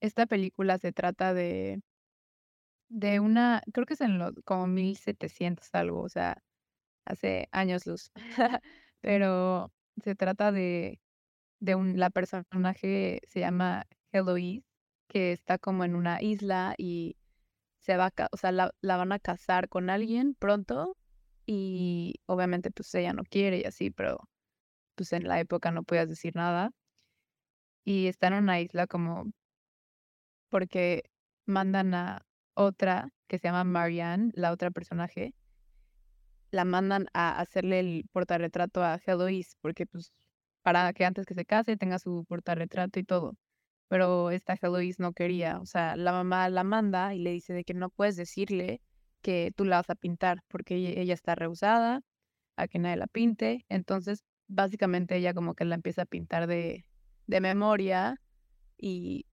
[0.00, 1.80] esta película se trata de,
[2.88, 6.42] de una, creo que es en los como 1700 algo, o sea,
[7.06, 8.12] hace años luz,
[9.00, 11.00] pero se trata de,
[11.60, 14.64] de un, la personaje se llama Eloise,
[15.08, 17.16] que está como en una isla y
[17.80, 20.96] se va a, o sea, la, la van a casar con alguien pronto
[21.46, 24.28] y obviamente pues ella no quiere y así, pero
[24.96, 26.72] pues en la época no podías decir nada.
[27.84, 29.32] Y está en una isla como
[30.48, 31.04] porque
[31.46, 32.22] mandan a
[32.54, 35.34] otra que se llama Marianne, la otra personaje,
[36.56, 40.12] la mandan a hacerle el portarretrato a Eloise, porque pues
[40.62, 43.36] para que antes que se case tenga su portarretrato y todo.
[43.88, 47.64] Pero esta Eloise no quería, o sea, la mamá la manda y le dice de
[47.64, 48.80] que no puedes decirle
[49.22, 52.02] que tú la vas a pintar, porque ella, está rehusada
[52.56, 53.64] a que nadie la pinte.
[53.68, 56.86] Entonces, básicamente ella como que la empieza a pintar de,
[57.26, 58.20] de memoria
[58.78, 59.26] y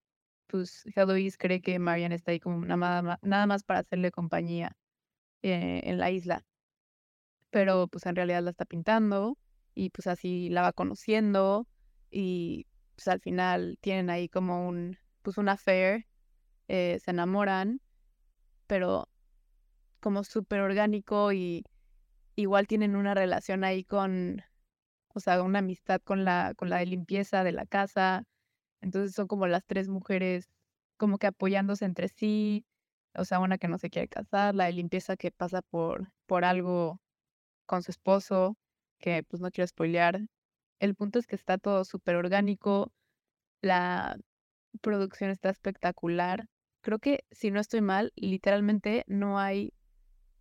[0.48, 4.76] pues Eloise cree que Marianne está ahí como nada más, nada más para hacerle compañía
[5.42, 6.44] eh, en la isla.
[7.54, 9.38] Pero pues en realidad la está pintando
[9.76, 11.68] y pues así la va conociendo
[12.10, 16.08] y pues al final tienen ahí como un, pues un affair,
[16.66, 17.80] eh, se enamoran,
[18.66, 19.08] pero
[20.00, 21.64] como súper orgánico y
[22.34, 24.42] igual tienen una relación ahí con,
[25.14, 28.24] o sea, una amistad con la, con la de limpieza de la casa.
[28.80, 30.50] Entonces son como las tres mujeres
[30.96, 32.66] como que apoyándose entre sí,
[33.14, 36.44] o sea, una que no se quiere casar, la de limpieza que pasa por, por
[36.44, 37.00] algo
[37.66, 38.56] con su esposo,
[38.98, 40.20] que pues no quiero spoilear.
[40.78, 42.92] El punto es que está todo súper orgánico,
[43.62, 44.16] la
[44.80, 46.46] producción está espectacular.
[46.82, 49.72] Creo que, si no estoy mal, literalmente no hay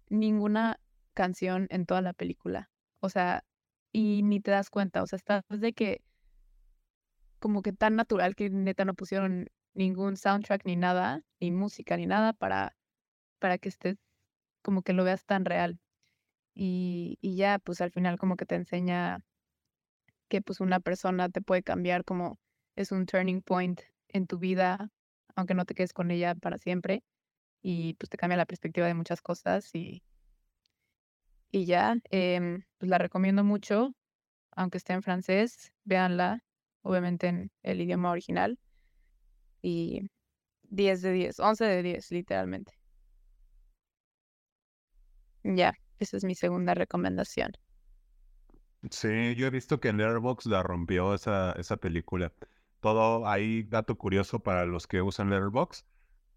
[0.10, 0.80] ninguna
[1.14, 2.70] canción en toda la película.
[3.00, 3.44] O sea,
[3.92, 6.02] y ni te das cuenta, o sea, estás de que
[7.40, 12.06] como que tan natural que neta no pusieron ningún soundtrack ni nada, ni música ni
[12.06, 12.76] nada para,
[13.40, 13.98] para que estés
[14.62, 15.80] como que lo veas tan real.
[16.56, 19.22] Y, y ya, pues al final como que te enseña
[20.28, 22.40] que pues una persona te puede cambiar como
[22.76, 24.90] es un turning point en tu vida,
[25.36, 27.04] aunque no te quedes con ella para siempre.
[27.62, 30.04] Y pues te cambia la perspectiva de muchas cosas y,
[31.52, 33.94] y ya, em, pues la recomiendo mucho,
[34.52, 36.42] aunque esté en francés, véanla,
[36.84, 38.60] obviamente en el idioma original.
[39.64, 40.10] Y
[40.64, 42.74] 10 de 10, 11 de 10, literalmente.
[45.44, 47.54] Ya, esa es mi segunda recomendación.
[48.92, 52.34] Sí, yo he visto que en Letterboxd la rompió esa, esa película.
[52.82, 55.86] Todo ahí, dato curioso para los que usan Letterboxd.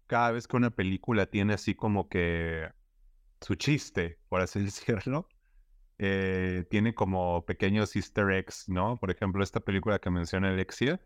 [0.07, 2.71] Cada vez que una película tiene así como que
[3.41, 5.27] su chiste, por así decirlo,
[5.99, 8.97] eh, tiene como pequeños easter eggs, ¿no?
[8.97, 11.01] Por ejemplo, esta película que menciona Alexia,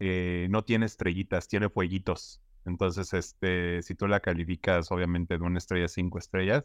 [0.00, 2.42] eh, no tiene estrellitas, tiene fueguitos.
[2.64, 6.64] Entonces, este, si tú la calificas, obviamente, de una estrella a cinco estrellas,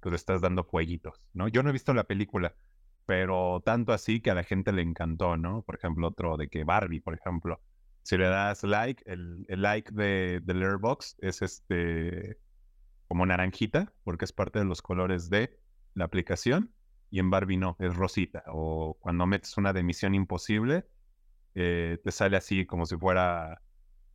[0.00, 1.48] pues le estás dando fueguitos, ¿no?
[1.48, 2.54] Yo no he visto la película,
[3.06, 5.62] pero tanto así que a la gente le encantó, ¿no?
[5.62, 7.62] Por ejemplo, otro de que Barbie, por ejemplo.
[8.02, 12.38] Si le das like, el, el like de, de Letterboxd es este
[13.08, 15.58] como naranjita, porque es parte de los colores de
[15.94, 16.74] la aplicación,
[17.10, 18.44] y en Barbie no, es rosita.
[18.48, 20.86] O cuando metes una de Misión Imposible,
[21.54, 23.62] eh, te sale así como si fuera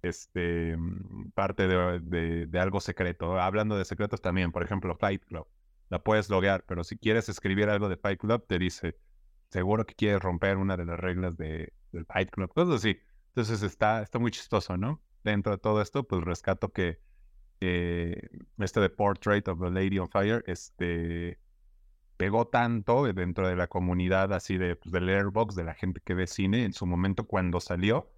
[0.01, 3.39] este mm, parte de- de algo secreto.
[3.39, 5.47] Hablando de secretos también, por ejemplo, Fight Club.
[5.93, 8.97] La puedes loguear, pero si quieres escribir algo de Fight Club, te dice
[9.51, 12.97] seguro que quieres romper una de las reglas de, del Fight Club, cosas así.
[13.27, 15.03] Entonces está, está muy chistoso, ¿no?
[15.23, 16.99] Dentro de todo esto, pues rescato que
[17.61, 18.27] eh,
[18.57, 21.37] este de Portrait of a Lady on Fire, este
[22.17, 26.25] pegó tanto dentro de la comunidad así de pues, Airbox, de la gente que ve
[26.25, 28.11] cine en su momento cuando salió,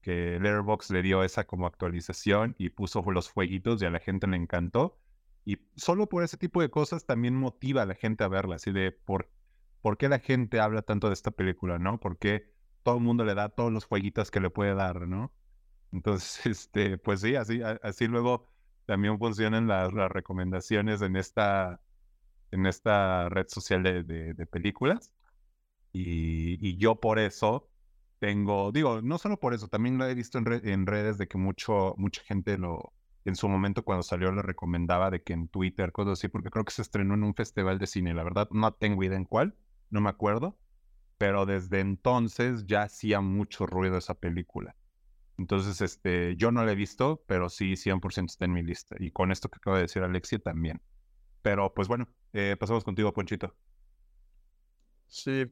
[0.00, 4.00] que el Airbox le dio esa como actualización y puso los fueguitos y a la
[4.00, 4.98] gente le encantó.
[5.44, 8.70] Y solo por ese tipo de cosas también motiva a la gente a verla, así
[8.72, 9.28] de por,
[9.80, 11.98] por qué la gente habla tanto de esta película, ¿no?
[11.98, 12.52] ¿Por qué
[12.82, 15.32] todo el mundo le da todos los fueguitos que le puede dar, ¿no?
[15.92, 18.48] Entonces, este, pues sí, así, así luego
[18.86, 21.80] también funcionan las, las recomendaciones en esta,
[22.50, 25.12] en esta red social de, de, películas.
[25.92, 27.68] Y, y, yo por eso
[28.18, 31.38] tengo, digo, no solo por eso, también lo he visto en, en redes de que
[31.38, 32.92] mucho, mucha gente lo,
[33.24, 36.64] en su momento cuando salió le recomendaba de que en Twitter, cosas así, porque creo
[36.64, 39.54] que se estrenó en un festival de cine, la verdad no tengo idea en cuál,
[39.90, 40.58] no me acuerdo,
[41.18, 44.74] pero desde entonces ya hacía mucho ruido esa película.
[45.38, 48.96] Entonces, este, yo no la he visto, pero sí 100% está en mi lista.
[48.98, 50.80] Y con esto que acaba de decir Alexia también.
[51.42, 53.54] Pero pues bueno, eh, pasamos contigo, Ponchito.
[55.08, 55.44] Sí,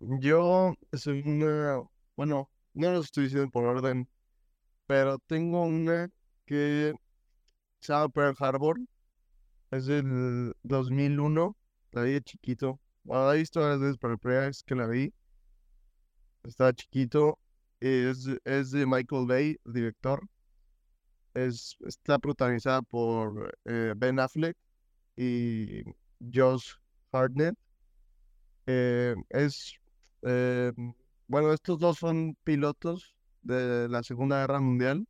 [0.00, 1.82] yo soy una,
[2.16, 4.08] bueno, no lo estoy diciendo por orden,
[4.86, 6.10] pero tengo una
[6.46, 6.94] que
[7.80, 8.78] se Pearl Harbor.
[9.70, 11.56] Es del 2001,
[11.92, 12.80] la vi de chiquito.
[13.04, 15.12] Bueno, la he visto varias veces, pero la primera vez que la vi,
[16.44, 17.38] estaba chiquito
[17.80, 20.26] es, es de Michael Bay, director.
[21.34, 24.56] Es, está protagonizada por eh, Ben Affleck
[25.16, 25.82] y
[26.32, 26.72] Josh
[27.12, 27.56] Hartnett.
[28.66, 29.74] Eh, es,
[30.22, 30.72] eh,
[31.26, 35.06] bueno, estos dos son pilotos de la Segunda Guerra Mundial.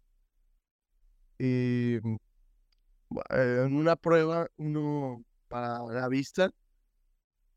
[1.39, 1.99] Y
[3.31, 6.51] en una prueba, uno para la vista,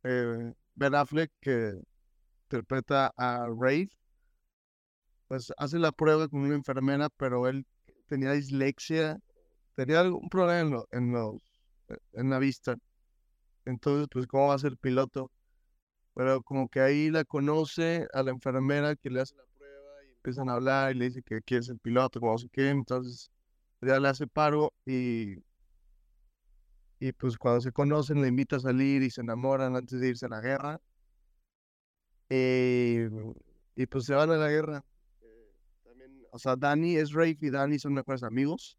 [0.03, 1.73] Ben Affleck, que
[2.45, 3.89] interpreta a Rafe,
[5.27, 7.65] pues hace la prueba con una enfermera, pero él
[8.07, 9.19] tenía dislexia,
[9.75, 11.35] tenía algún problema en, los,
[11.87, 12.75] eh, en la vista.
[13.65, 15.31] Entonces, pues, ¿cómo va a ser piloto?
[16.13, 20.11] Pero como que ahí la conoce a la enfermera que le hace la prueba y
[20.11, 22.49] empiezan a hablar y le dice que quiere ser piloto, como no sé.
[22.55, 23.31] Entonces,
[23.81, 25.35] ya le hace paro y,
[26.99, 30.25] y pues cuando se conocen le invita a salir y se enamoran antes de irse
[30.25, 30.81] a la guerra.
[32.29, 33.09] Eh,
[33.75, 34.85] y pues se van a la guerra
[36.31, 38.77] o sea, Danny es Rafe y Danny son mejores amigos.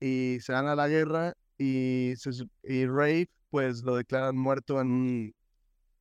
[0.00, 2.30] Y se van a la guerra y, se,
[2.64, 5.34] y Rafe, pues lo declaran muerto en.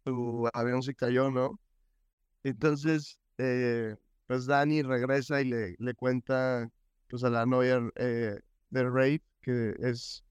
[0.06, 1.60] Su avión se cayó, ¿no?
[2.44, 3.96] Entonces, eh,
[4.28, 6.67] pues Danny regresa y le, le cuenta
[7.12, 10.24] pues a la novia eh, de Rafe, que es,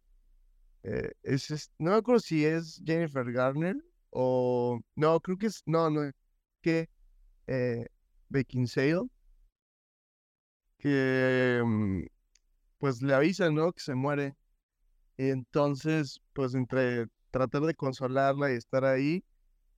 [0.83, 3.77] eh, es, no me acuerdo si es Jennifer Garner
[4.11, 6.11] o, no, creo que es, no, no,
[6.63, 6.89] que
[7.47, 7.87] eh,
[8.31, 9.03] Beckinsale,
[10.79, 12.03] que mm,
[12.79, 13.73] pues le avisan, ¿no?
[13.73, 14.35] Que se muere.
[15.19, 19.25] Y entonces, pues entre tratar de consolarla y estar ahí,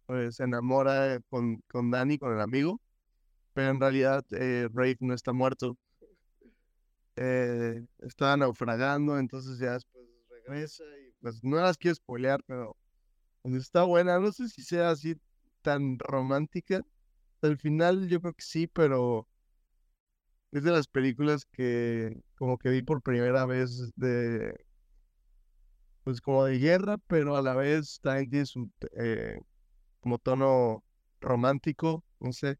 [0.06, 2.80] pues se enamora con, con Danny, con el amigo.
[3.54, 5.76] Pero en realidad eh, Rafe no está muerto.
[7.16, 12.76] Eh, está naufragando, entonces ya después regresa y pues no las quiero spoilear, pero
[13.42, 14.18] pues, está buena.
[14.18, 15.16] No sé si sea así
[15.62, 16.82] tan romántica.
[17.42, 19.28] Al final yo creo que sí, pero
[20.52, 24.54] es de las películas que como que vi por primera vez de,
[26.04, 29.40] pues como de guerra, pero a la vez también tiene su eh,
[30.00, 30.84] como tono
[31.20, 32.58] romántico, no sé.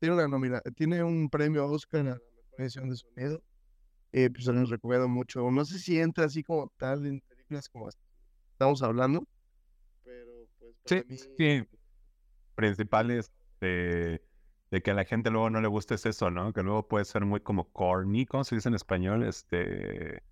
[0.00, 3.42] Tiene una nomina, tiene un premio Oscar a la mejor edición de sonido.
[4.12, 5.50] Eh, pues se los recomiendo mucho.
[5.50, 7.88] No sé si entra así como tal en películas como
[8.52, 9.26] estamos hablando,
[10.04, 11.64] pero pues sí, sí.
[12.54, 14.20] Principales de
[14.72, 16.54] de que a la gente luego no le guste es eso, ¿no?
[16.54, 19.22] Que luego puede ser muy como corny, ¿cómo se dice en español?
[19.22, 20.22] Este...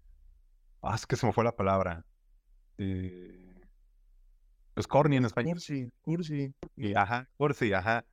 [0.81, 2.07] Ah, es que se me fue la palabra.
[2.79, 3.61] Eh...
[4.73, 5.53] Pues corny en español.
[5.53, 6.55] Cursi, cursi.
[6.75, 8.07] Y, ajá, cursi, ajá.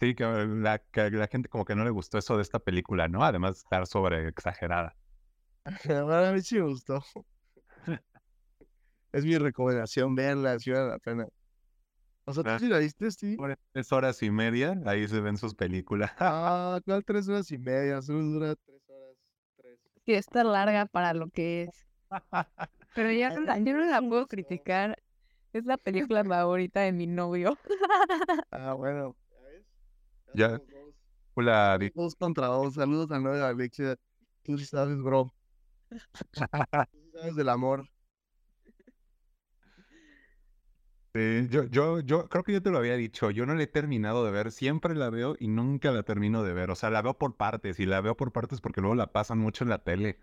[0.00, 3.06] Sí, que la, que la gente como que no le gustó eso de esta película,
[3.08, 3.22] ¿no?
[3.22, 4.96] Además de estar sobre exagerada.
[6.30, 7.02] a mí sí me gustó.
[9.12, 11.26] es mi recomendación, veanla, si vale la pena.
[12.24, 13.36] O sea, ¿tú sí la viste, sí?
[13.72, 16.10] Tres horas y media, ahí se ven sus películas.
[16.18, 18.02] ah, ¿cuál tres horas y media?
[18.02, 19.16] Solo dura tres horas,
[19.56, 19.78] tres.
[20.04, 21.86] Sí, está larga para lo que es.
[22.94, 24.98] Pero ya yo no la puedo criticar.
[25.52, 27.56] Es la película favorita de mi novio.
[28.50, 29.16] ah, bueno.
[30.34, 30.60] ¿Ya.
[31.34, 32.74] Hola, Dos contra dos.
[32.74, 33.96] Saludos al novio de Alexia.
[34.42, 35.32] Tú sí sabes, bro.
[36.90, 37.88] Sí sabes del amor.
[41.14, 43.66] Sí, yo, yo, yo creo que yo te lo había dicho, yo no la he
[43.66, 47.00] terminado de ver, siempre la veo y nunca la termino de ver, o sea, la
[47.00, 49.82] veo por partes y la veo por partes porque luego la pasan mucho en la
[49.82, 50.18] tele,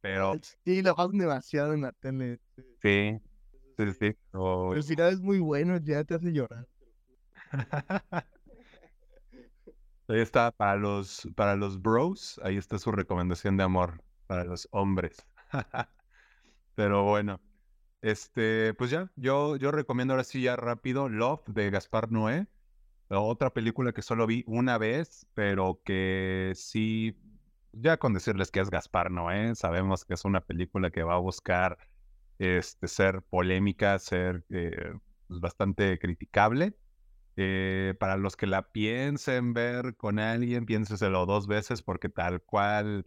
[0.00, 2.40] pero Sí, la pasan demasiado en la tele.
[2.82, 3.20] sí,
[3.78, 4.16] sí, sí,
[4.68, 6.68] El final es muy bueno, ya te hace llorar.
[10.08, 14.68] Ahí está, para los, para los bros, ahí está su recomendación de amor, para los
[14.72, 15.26] hombres.
[16.74, 17.40] Pero bueno,
[18.02, 22.46] este, pues ya, yo, yo recomiendo ahora sí ya rápido Love de Gaspar Noé,
[23.08, 27.16] otra película que solo vi una vez, pero que sí,
[27.72, 31.18] ya con decirles que es Gaspar Noé, sabemos que es una película que va a
[31.18, 31.78] buscar
[32.38, 34.92] este, ser polémica, ser eh,
[35.28, 36.76] pues, bastante criticable.
[37.38, 43.06] Eh, para los que la piensen ver con alguien, piénseselo dos veces porque tal cual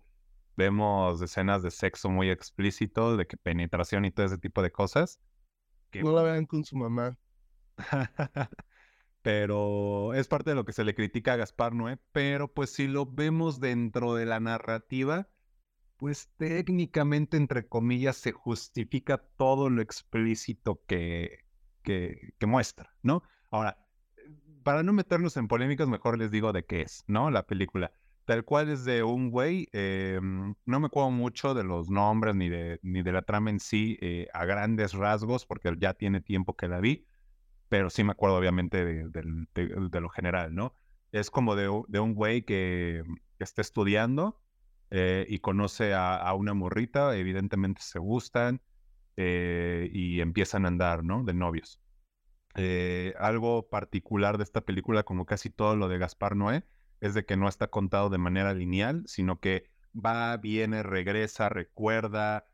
[0.60, 5.20] vemos escenas de sexo muy explícito, de que penetración y todo ese tipo de cosas.
[5.92, 7.18] que- No la vean con su mamá.
[9.22, 12.88] pero es parte de lo que se le critica a Gaspar Noé, pero pues si
[12.88, 15.30] lo vemos dentro de la narrativa,
[15.98, 21.46] pues técnicamente, entre comillas, se justifica todo lo explícito que,
[21.84, 23.24] que, que muestra, ¿no?
[23.52, 23.88] Ahora,
[24.64, 27.32] para no meternos en polémicas, mejor les digo de qué es, ¿no?
[27.32, 27.94] La película.
[28.30, 32.48] Tal cual es de un güey, eh, no me acuerdo mucho de los nombres ni
[32.48, 36.56] de, ni de la trama en sí eh, a grandes rasgos, porque ya tiene tiempo
[36.56, 37.08] que la vi,
[37.70, 40.76] pero sí me acuerdo obviamente de, del- de- de lo general, ¿no?
[41.12, 43.04] Es como de, de un güey que,
[43.40, 44.42] que está estudiando
[44.92, 48.62] eh, y conoce a, a una morrita, evidentemente se gustan
[49.18, 51.24] eh, y empiezan a andar, ¿no?
[51.24, 51.82] De novios.
[52.56, 56.64] Eh, algo particular de esta película, como casi todo lo de Gaspar Noé,
[57.02, 62.46] es de que no está contado de manera lineal, sino que va, viene, regresa, recuerda,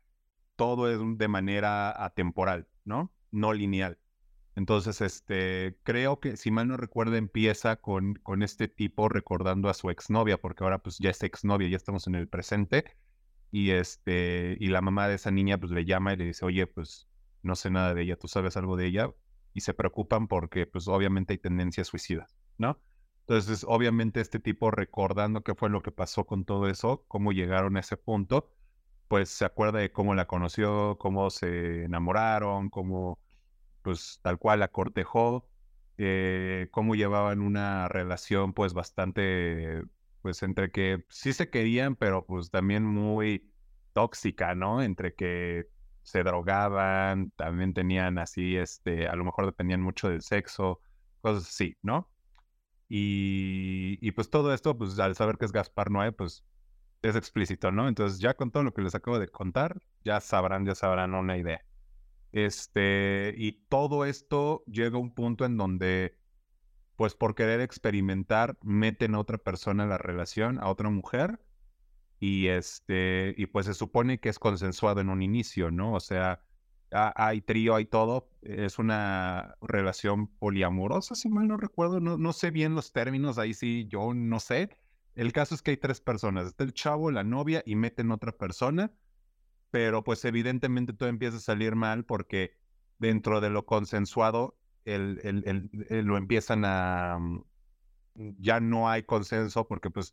[0.56, 3.12] todo es de manera atemporal, ¿no?
[3.30, 3.98] No lineal.
[4.54, 9.74] Entonces, este, creo que, si mal no recuerdo, empieza con, con este tipo recordando a
[9.74, 12.96] su exnovia, porque ahora pues ya es exnovia, ya estamos en el presente,
[13.50, 16.66] y este, y la mamá de esa niña pues le llama y le dice, oye,
[16.66, 17.08] pues
[17.42, 19.10] no sé nada de ella, ¿tú sabes algo de ella?
[19.52, 22.80] Y se preocupan porque pues obviamente hay tendencias suicidas, ¿no?
[23.28, 27.76] Entonces, obviamente este tipo recordando qué fue lo que pasó con todo eso, cómo llegaron
[27.76, 28.52] a ese punto,
[29.08, 33.20] pues se acuerda de cómo la conoció, cómo se enamoraron, cómo
[33.82, 35.48] pues tal cual la cortejó,
[35.98, 39.82] eh, cómo llevaban una relación pues bastante,
[40.22, 43.52] pues entre que sí se querían, pero pues también muy
[43.92, 44.82] tóxica, ¿no?
[44.82, 45.66] Entre que
[46.02, 50.80] se drogaban, también tenían así, este, a lo mejor dependían mucho del sexo,
[51.20, 52.10] cosas así, ¿no?
[52.88, 56.44] Y, pues todo esto, pues al saber que es Gaspar Noé, pues
[57.02, 57.88] es explícito, ¿no?
[57.88, 61.36] Entonces ya con todo lo que les acabo de contar, ya sabrán, ya sabrán una
[61.36, 61.64] idea.
[62.32, 66.18] Este, y todo esto llega a un punto en donde,
[66.96, 71.40] pues por querer experimentar, meten a otra persona en la relación, a otra mujer,
[72.18, 75.92] y este, y pues se supone que es consensuado en un inicio, ¿no?
[75.94, 76.42] O sea,
[76.90, 82.50] hay trío, hay todo, es una relación poliamorosa, si mal no recuerdo, no, no sé
[82.50, 84.70] bien los términos, ahí sí, yo no sé.
[85.14, 88.32] El caso es que hay tres personas, está el chavo, la novia, y meten otra
[88.32, 88.92] persona
[89.70, 92.56] pero pues evidentemente todo empieza a salir mal porque
[92.98, 97.18] dentro de lo consensuado el, el- el- el- lo empiezan a...
[97.20, 97.42] mm,
[98.38, 100.12] ya no hay consenso porque pues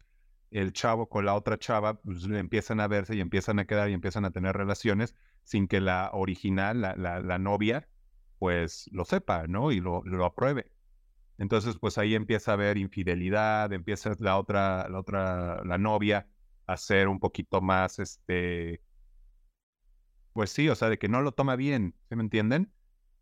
[0.54, 3.94] el chavo con la otra chava pues, empiezan a verse y empiezan a quedar y
[3.94, 7.90] empiezan a tener relaciones sin que la original, la, la- la novia,
[8.40, 9.72] pues lo sepa, ¿no?
[9.72, 10.72] Y lo, lo apruebe.
[11.38, 16.30] Entonces, pues ahí empieza a haber infidelidad, empieza la otra, la otra, la novia
[16.68, 18.82] a ser un poquito más, este,
[20.34, 22.74] pues sí, o sea, de que no lo toma bien, ¿sí me entienden?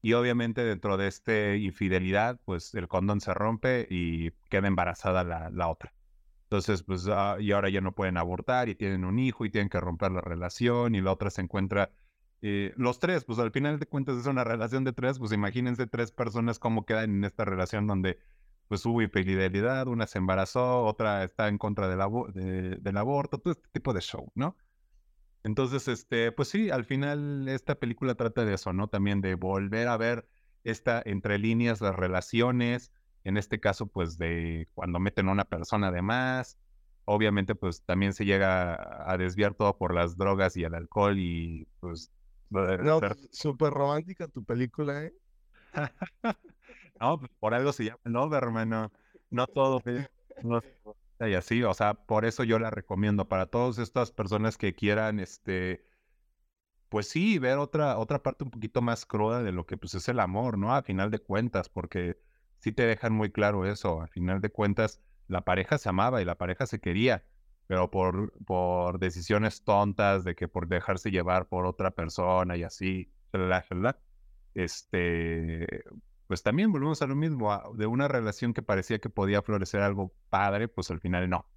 [0.02, 5.50] Y obviamente dentro de esta infidelidad, pues el condón se rompe y queda embarazada la,
[5.52, 5.94] la otra.
[6.52, 9.70] Entonces, pues, ah, y ahora ya no pueden abortar y tienen un hijo y tienen
[9.70, 11.93] que romper la relación y la otra se encuentra,
[12.41, 15.88] eh, los tres, pues al final de cuentas es una relación de tres, pues imagínense
[15.88, 18.20] tres personas cómo quedan en esta relación donde
[18.68, 21.99] pues hubo infidelidad, una se embarazó, otra está en contra del,
[22.34, 24.58] de- del aborto, todo este tipo de show, ¿no?
[25.43, 28.89] Entonces, este, pues sí, al final esta película trata de eso, ¿no?
[28.89, 30.28] También de volver a ver
[30.64, 32.91] esta entre líneas las relaciones,
[33.24, 36.58] en este caso, pues de cuando meten a una persona de más,
[37.06, 41.68] obviamente, pues también se llega a desviar todo por las drogas y el alcohol y
[41.80, 42.12] pues
[42.50, 45.14] No, ser- súper romántica tu película, ¿eh?
[47.00, 48.92] no, pues, por algo se llama, no, hermano,
[49.30, 49.82] no todo
[50.42, 50.62] no
[51.20, 55.20] y así, o sea, por eso yo la recomiendo para todas estas personas que quieran,
[55.20, 55.86] este,
[56.90, 60.10] pues sí, ver otra, otra parte un poquito más cruda de lo que pues es
[60.10, 60.76] el amor, ¿no?
[60.76, 62.18] A final de cuentas, porque
[62.62, 66.26] sí te dejan muy claro eso, a final de cuentas la pareja se amaba y
[66.26, 67.26] la pareja se quería,
[67.68, 73.12] pero por, por decisiones tontas de que por dejarse llevar por otra persona y así,
[74.53, 75.84] este,
[76.28, 80.14] pues también volvemos a lo mismo, de una relación que parecía que podía florecer algo
[80.30, 81.49] padre, pues al final no.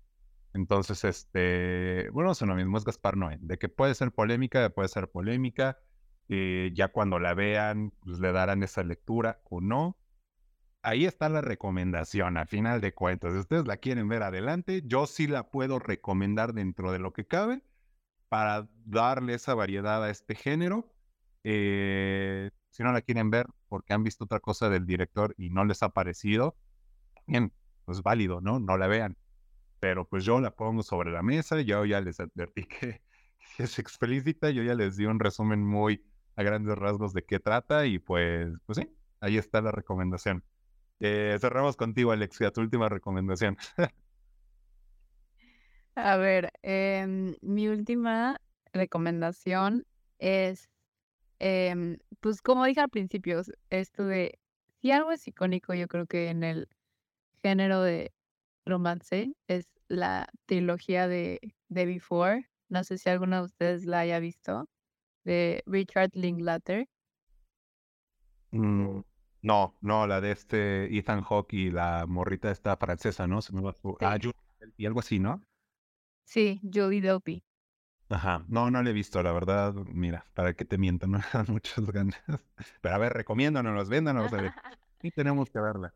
[0.52, 4.88] Entonces, este, bueno, eso lo mismo es Gaspar Noé, de que puede ser polémica, puede
[4.88, 5.78] ser polémica,
[6.28, 9.98] eh, ya cuando la vean, pues le darán esa lectura o no.
[10.84, 13.32] Ahí está la recomendación, a final de cuentas.
[13.32, 17.26] Si ustedes la quieren ver adelante, yo sí la puedo recomendar dentro de lo que
[17.26, 17.62] cabe
[18.28, 20.92] para darle esa variedad a este género.
[21.44, 25.64] Eh, si no la quieren ver porque han visto otra cosa del director y no
[25.64, 26.56] les ha parecido,
[27.26, 27.52] bien,
[27.84, 28.60] pues válido, ¿no?
[28.60, 29.16] No la vean
[29.84, 33.02] pero pues yo la pongo sobre la mesa, yo ya les advertí que,
[33.58, 36.02] es explícita, yo ya les di un resumen muy
[36.36, 38.88] a grandes rasgos de qué trata y pues, pues sí,
[39.20, 40.42] ahí está la recomendación.
[41.00, 43.56] Eh, cerramos contigo, Alexia, tu última recomendación.
[45.94, 48.40] a ver, em, mi última
[48.72, 49.86] recomendación
[50.18, 50.68] es,
[51.38, 54.38] em, pues como dije al principio, esto de,
[54.80, 56.68] si algo es icónico, yo creo que en el
[57.42, 58.12] género de
[58.64, 62.48] romance es la trilogía de, de Before.
[62.68, 64.68] No sé si alguno de ustedes la haya visto.
[65.24, 66.88] De Richard Linklater.
[68.52, 69.00] Mm,
[69.44, 73.42] no, no, la de este Ethan Hawke y la morrita esta francesa, ¿no?
[73.42, 74.18] Se me va Ah,
[74.78, 75.42] y algo así, ¿no?
[76.24, 77.42] Sí, Julie Delpy.
[78.08, 81.46] Ajá, no, no la he visto, la verdad, mira, para que te mientan, no dan
[81.48, 82.22] muchas ganas.
[82.80, 84.52] Pero a ver, recomiéndanos, véndanos, a ver.
[85.02, 85.94] Y tenemos que verla.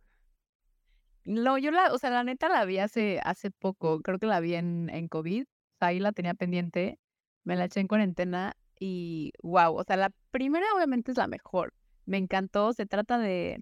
[1.25, 4.41] No, yo la, o sea, la neta la vi hace, hace poco, creo que la
[4.41, 6.99] vi en, en COVID, o sea, ahí la tenía pendiente,
[7.45, 11.73] me la eché en cuarentena y wow, o sea, la primera obviamente es la mejor,
[12.09, 13.61] me encantó, se trata de,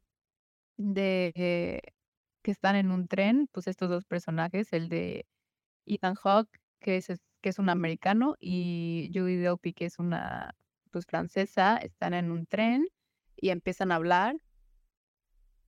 [0.76, 1.80] de eh,
[2.42, 5.26] que están en un tren, pues estos dos personajes, el de
[5.86, 7.08] Ethan Hawke, que es,
[7.42, 10.54] que es un americano, y Judy Delpy, que es una,
[10.92, 12.86] pues francesa, están en un tren
[13.36, 14.36] y empiezan a hablar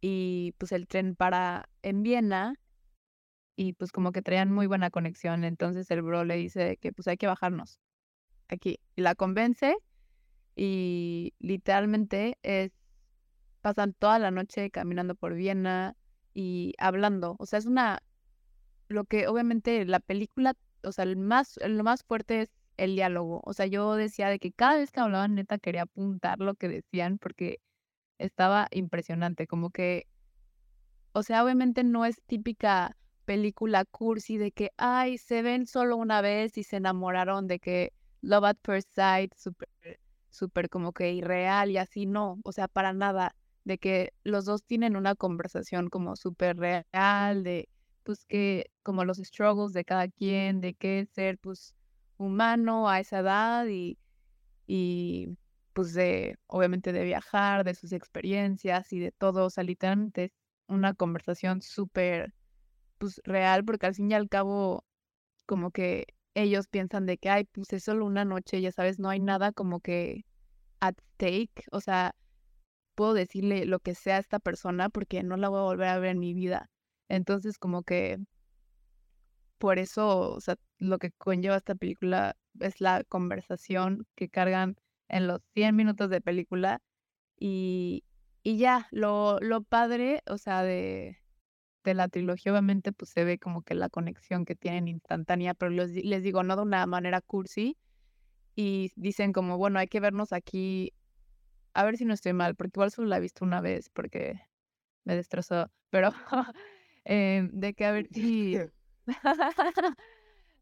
[0.00, 2.54] y pues el tren para en Viena
[3.56, 7.08] y pues como que traían muy buena conexión, entonces el bro le dice que pues
[7.08, 7.80] hay que bajarnos
[8.48, 9.76] aquí y la convence
[10.58, 12.72] y literalmente es
[13.62, 15.96] pasan toda la noche caminando por Viena
[16.34, 18.02] y hablando, o sea, es una
[18.88, 23.40] lo que obviamente la película, o sea, el más lo más fuerte es el diálogo,
[23.44, 26.68] o sea, yo decía de que cada vez que hablaban neta quería apuntar lo que
[26.68, 27.60] decían porque
[28.18, 30.06] estaba impresionante, como que,
[31.12, 32.96] o sea, obviamente no es típica
[33.26, 37.92] película cursi de que, ay, se ven solo una vez y se enamoraron de que
[38.22, 39.68] Love at First Sight, súper,
[40.38, 43.34] súper como que irreal y así, no, o sea, para nada,
[43.64, 47.68] de que los dos tienen una conversación como súper real, de,
[48.04, 51.74] pues, que, como los struggles de cada quien, de qué ser, pues,
[52.18, 53.98] humano a esa edad y,
[54.66, 55.36] y
[55.72, 60.32] pues de, obviamente de viajar, de sus experiencias y de todo, o sea, literalmente es
[60.68, 62.34] una conversación súper,
[62.98, 64.84] pues real, porque al fin y al cabo,
[65.46, 69.08] como que ellos piensan de que, ay, pues es solo una noche, ya sabes, no
[69.10, 70.24] hay nada como que
[70.80, 72.14] at stake, o sea,
[72.94, 75.98] puedo decirle lo que sea a esta persona porque no la voy a volver a
[75.98, 76.70] ver en mi vida.
[77.08, 78.18] Entonces, como que
[79.58, 84.76] por eso, o sea, lo que conlleva esta película es la conversación que cargan
[85.08, 86.80] en los 100 minutos de película
[87.38, 88.04] y,
[88.42, 91.18] y ya, lo, lo padre, o sea, de,
[91.84, 95.70] de la trilogía obviamente pues se ve como que la conexión que tienen instantánea, pero
[95.70, 97.76] les, les digo, no de una manera cursi
[98.60, 100.92] y dicen como, bueno, hay que vernos aquí,
[101.74, 104.40] a ver si no estoy mal, porque igual solo la he visto una vez porque
[105.04, 106.10] me destrozó, pero
[107.04, 108.58] eh, de que a ver si...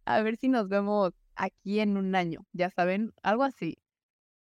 [0.05, 3.79] a ver si nos vemos aquí en un año, ya saben, algo así.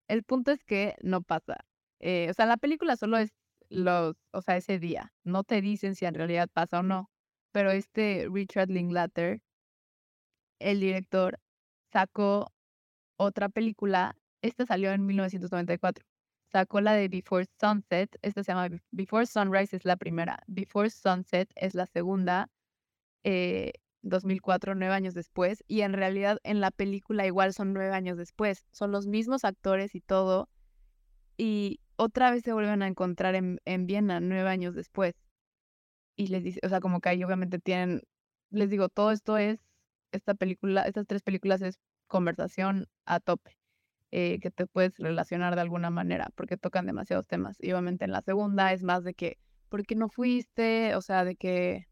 [0.09, 1.59] El punto es que no pasa.
[2.01, 3.33] Eh, o sea, la película solo es
[3.69, 5.13] los, o sea, ese día.
[5.25, 7.11] No te dicen si en realidad pasa o no.
[7.53, 9.43] Pero este Richard Linklater,
[10.59, 11.39] el director,
[11.93, 12.52] sacó
[13.23, 14.17] otra película.
[14.43, 16.05] Esta salió en 1994.
[16.51, 18.19] Sacó la de Before Sunset.
[18.23, 20.43] Esta se llama Before Sunrise, es la primera.
[20.47, 22.51] Before Sunset es la segunda.
[23.25, 28.19] Eh, 2004, nueve años después, y en realidad en la película igual son nueve años
[28.19, 30.49] después, son los mismos actores y todo,
[31.37, 35.15] y otra vez se vuelven a encontrar en, en Viena nueve años después.
[36.17, 38.03] Y les dice, o sea, como que ahí obviamente tienen,
[38.51, 39.61] les digo, todo esto es,
[40.13, 41.79] esta película, estas tres películas es
[42.15, 43.53] conversación a tope.
[44.13, 47.57] eh, que te puedes relacionar de alguna manera, porque tocan demasiados temas.
[47.61, 49.39] Y obviamente en la segunda es más de que,
[49.71, 50.95] ¿por qué no fuiste?
[50.97, 51.87] O sea, de que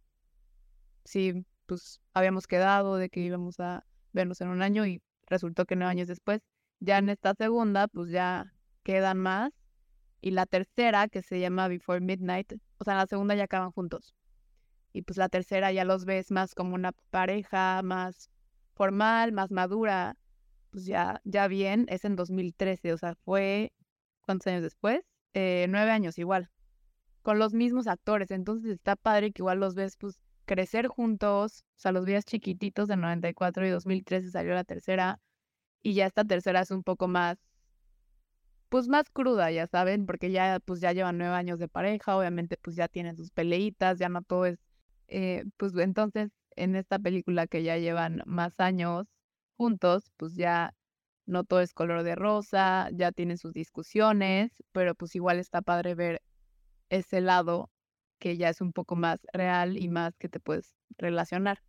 [1.04, 5.76] sí, pues habíamos quedado, de que íbamos a vernos en un año y resultó que
[5.76, 6.42] nueve años después.
[6.80, 8.52] Ya en esta segunda, pues ya
[8.82, 9.52] quedan más.
[10.20, 13.72] Y la tercera, que se llama Before Midnight, o sea, en la segunda ya acaban
[13.72, 14.14] juntos.
[14.92, 18.28] Y pues la tercera ya los ves más como una pareja, más
[18.80, 20.16] formal, más madura,
[20.70, 23.74] pues ya, ya bien, es en 2013, o sea, fue,
[24.22, 25.02] ¿cuántos años después?
[25.34, 26.48] Eh, nueve años igual,
[27.20, 31.80] con los mismos actores, entonces está padre que igual los ves, pues, crecer juntos, o
[31.80, 35.20] sea, los veías chiquititos de 94 y 2013 salió la tercera,
[35.82, 37.36] y ya esta tercera es un poco más,
[38.70, 42.56] pues más cruda, ya saben, porque ya, pues ya llevan nueve años de pareja, obviamente,
[42.56, 44.58] pues ya tienen sus peleitas, ya no todo es,
[45.08, 49.07] eh, pues entonces, en esta película que ya llevan más años,
[49.57, 50.74] juntos, pues ya
[51.26, 55.94] no todo es color de rosa, ya tienen sus discusiones, pero pues igual está padre
[55.94, 56.22] ver
[56.90, 57.70] ese lado
[58.18, 61.62] que ya es un poco más real y más que te puedes relacionar.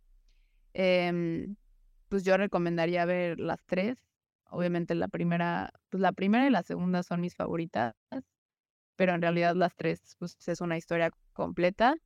[0.74, 1.56] Em,
[2.08, 3.98] pues yo recomendaría ver las tres.
[4.50, 7.94] Obviamente la primera, pues la primera y la segunda son mis favoritas,
[8.96, 11.96] pero en realidad las tres pues es una historia completa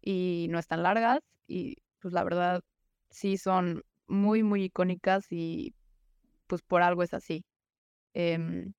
[0.00, 1.76] y no están largas y
[2.06, 2.62] pues la verdad
[3.10, 5.74] sí son muy, muy icónicas y
[6.46, 7.44] pues por algo es así.
[8.14, 8.74] Em,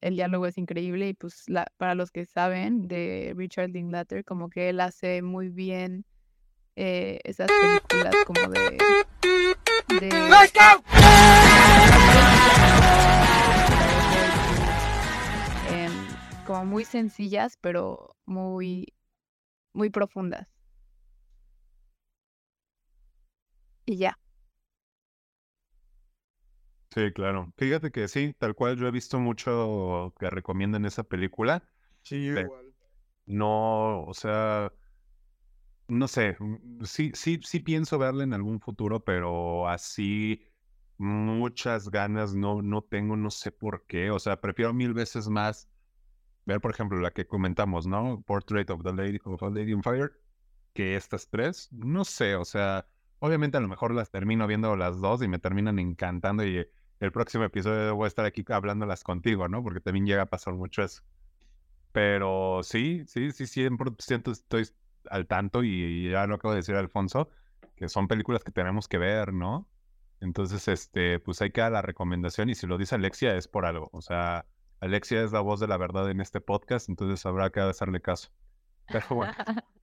[0.00, 4.50] el diálogo es increíble y pues la, para los que saben de Richard Linklater, como
[4.50, 6.04] que él hace muy bien
[6.76, 8.78] eh, esas películas como de...
[15.72, 16.06] Em,
[16.46, 18.94] como muy sencillas, pero muy,
[19.72, 20.59] muy profundas.
[23.90, 24.16] Y ya.
[26.94, 27.52] Sí, claro.
[27.56, 31.68] Fíjate que sí, tal cual yo he visto mucho que recomiendan esa película.
[32.02, 32.72] Sí, igual.
[33.26, 34.72] No, o sea,
[35.88, 40.46] no sé, mm, sí, sí, sí pienso verla en algún futuro, pero así
[40.98, 44.10] muchas ganas no, no tengo, no sé por qué.
[44.10, 45.68] O sea, prefiero mil veces más
[46.46, 48.22] ver, por ejemplo, la que comentamos, ¿no?
[48.26, 50.12] Portrait of the Lady of a Lady on Fire,
[50.74, 51.68] que estas tres.
[51.72, 52.88] No sé, o sea,
[53.20, 56.66] obviamente a lo mejor las termino viendo las dos y me terminan encantando y
[56.98, 59.62] el próximo episodio voy a estar aquí hablándolas contigo, ¿no?
[59.62, 61.02] Porque también llega a pasar mucho eso.
[61.92, 64.68] Pero sí, sí, sí, 100% estoy
[65.08, 67.30] al tanto y ya lo acabo de decir Alfonso,
[67.76, 69.68] que son películas que tenemos que ver, ¿no?
[70.20, 73.64] Entonces, este, pues hay que dar la recomendación y si lo dice Alexia es por
[73.64, 73.88] algo.
[73.92, 74.46] O sea,
[74.80, 78.30] Alexia es la voz de la verdad en este podcast, entonces habrá que hacerle caso.
[78.86, 79.32] Pero bueno,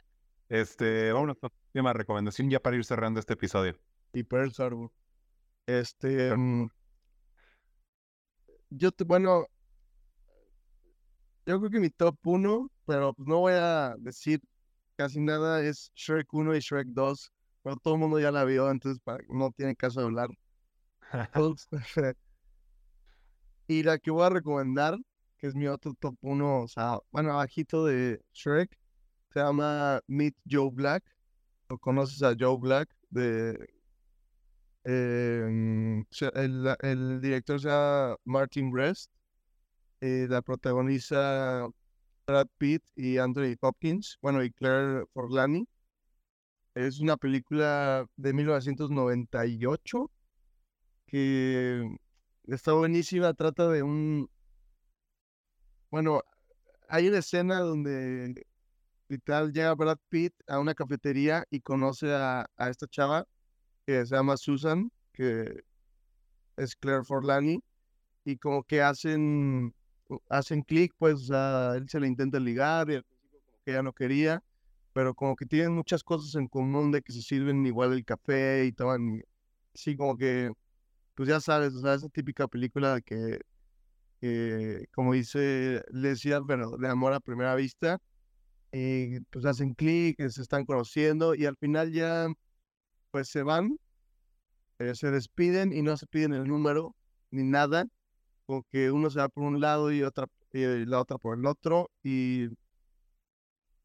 [0.49, 3.77] este, vámonos con la última recomendación ya para ir cerrando este episodio.
[4.13, 4.91] Y Pearl Harbor.
[5.65, 6.69] Este, mm,
[8.69, 9.47] yo, te, bueno,
[11.45, 14.41] yo creo que mi top 1, pero pues no voy a decir
[14.95, 17.31] casi nada, es Shrek 1 y Shrek 2.
[17.63, 20.29] Pero todo el mundo ya la vio, entonces no tiene caso de hablar.
[23.67, 24.97] y la que voy a recomendar,
[25.37, 28.77] que es mi otro top 1, o sea, bueno, abajito de Shrek,
[29.33, 31.03] se llama Meet Joe Black.
[31.69, 32.89] ¿Lo conoces a Joe Black?
[33.09, 33.77] De
[34.89, 36.05] Em,
[36.35, 39.11] el, director se llama Martin Rest.
[39.99, 41.67] Eh, la protagoniza
[42.25, 44.17] Brad Pitt y Anthony Hopkins.
[44.21, 45.67] Bueno, y Claire Forlani.
[46.73, 50.09] Es una película de 1998
[51.07, 51.97] que
[52.47, 53.33] está buenísima.
[53.33, 54.29] Trata de un.
[55.91, 56.21] Bueno,
[56.87, 58.45] hay una escena donde
[59.09, 63.25] literal llega Brad Pitt a una cafetería y conoce a, esta chava
[63.85, 65.63] que se llama Susan, que
[66.57, 67.63] es Claire Forlani,
[68.25, 69.73] y como que hacen,
[70.29, 73.83] hacen clic, pues, a él se le intenta ligar y al principio como que ella
[73.83, 74.43] no quería,
[74.93, 78.65] pero como que tienen muchas cosas en común de que se sirven igual el café
[78.65, 79.23] y toman,
[79.73, 80.51] sí, como que,
[81.15, 83.39] pues ya sabes, o sea, esa típica película que,
[84.93, 87.99] como dice Lesia, bueno, de amor a primera vista,
[88.71, 92.27] y pues hacen clic, se están conociendo y al final ya
[93.11, 93.77] pues se van,
[94.79, 96.95] eh, se despiden y no se piden el número
[97.31, 97.87] ni nada,
[98.45, 101.89] porque uno se va por un lado y otra y la otra por el otro
[102.03, 102.47] y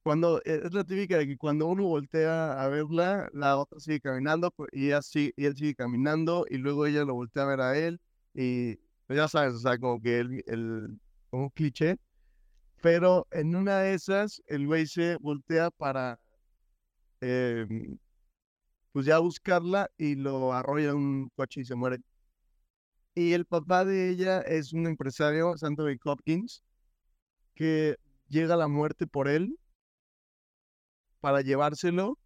[0.02, 4.00] cuando e, es la típica de que cuando uno voltea a verla, la otra sigue
[4.00, 7.60] caminando pues, y, así, y él sigue caminando y luego ella lo voltea a ver
[7.60, 8.00] a él
[8.34, 8.76] y
[9.06, 10.98] pues, ya sabes, o sea, como que el, el
[11.30, 11.96] como un cliché,
[12.82, 16.18] pero en una de esas el güey se voltea para
[17.20, 17.96] em,
[18.92, 21.98] pues ya buscarla y lo arrolla un coche y se muere.
[23.14, 26.64] Y el papá de ella es un empresario, Anthony Hopkins,
[27.54, 27.96] que
[28.28, 29.56] llega la muerte por él
[31.20, 32.18] para llevárselo,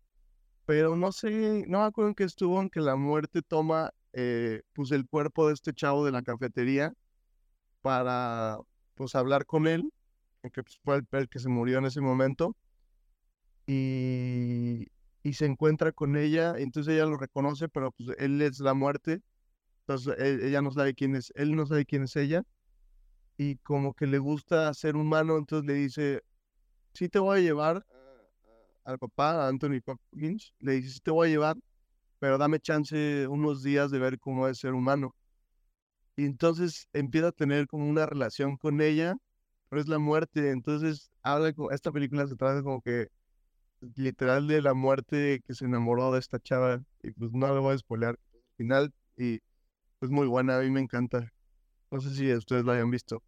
[0.67, 4.63] pero no sé, no me acuerdo en qué estuvo, en que la muerte toma eh,
[4.73, 6.95] pues el cuerpo de este chavo de la cafetería
[7.83, 8.59] para
[8.95, 9.93] pues hablar con él,
[10.51, 12.57] que pues, fue el, el que se murió en ese momento,
[13.67, 14.87] y,
[15.23, 19.23] y se encuentra con ella, entonces ella lo reconoce, pero pues él es la muerte,
[19.81, 22.43] entonces e, ella no sabe quién es, él no sabe quién es ella,
[23.37, 26.23] y como que le gusta ser humano, entonces le dice,
[26.95, 27.85] sí te voy a llevar
[28.85, 31.57] al papá, a Anthony Hopkins, le dice, sí te voy a llevar,
[32.19, 35.15] pero dame chance unos días de ver cómo es ser humano.
[36.17, 39.17] Y entonces empieza a tener como una relación con ella,
[39.69, 43.09] pero es la muerte, entonces habla, esta película se trata como que
[43.97, 47.75] literal de la muerte que se enamoró de esta chava y pues no lo voy
[47.75, 49.41] a spoilear al final y
[49.99, 51.33] pues muy buena, a mí me encanta.
[51.91, 53.23] No sé si ustedes la hayan visto.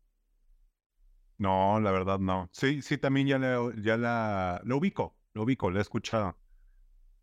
[1.39, 2.49] No, la verdad no.
[2.53, 6.37] Sí, sí, también ya, la, ya la, lo ubico, lo ubico, lo he escuchado,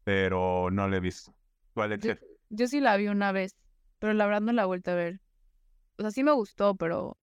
[0.04, 1.36] pero no la he visto.
[1.74, 2.14] ¿Cuál yo,
[2.50, 3.56] yo sí la vi una vez,
[4.00, 5.20] pero la verdad no la he vuelto a ver.
[5.98, 7.18] O sea, sí me gustó, pero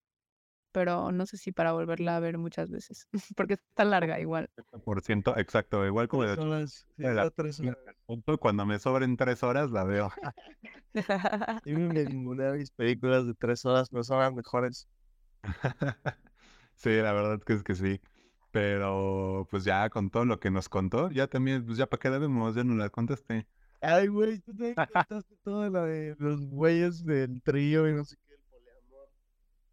[0.73, 4.49] pero no sé si para volverla a ver muchas veces, porque está larga igual.
[4.85, 7.77] Por ciento, exacto, igual como de, horas, sí, de la- tres horas.
[8.41, 10.13] cuando me sobren tres horas la veo.
[11.65, 14.89] Yo me ninguna de mis películas de tres horas, pero son las mejores.
[16.75, 18.01] Sí, la verdad que es que sí.
[18.51, 22.11] Pero pues ya con todo lo que nos contó, ya también, pues ya para qué
[22.11, 23.47] la vemos, ya no la contaste.
[23.81, 28.17] Ay, güey, tú te contaste todo lo de los güeyes del trío y no sé
[28.17, 28.32] qué.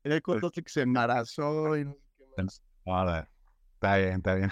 [0.10, 2.64] Y ahí contaste que se embarazó y no sé qué más.
[2.84, 3.30] Ahora,
[3.76, 4.52] está bien, está bien.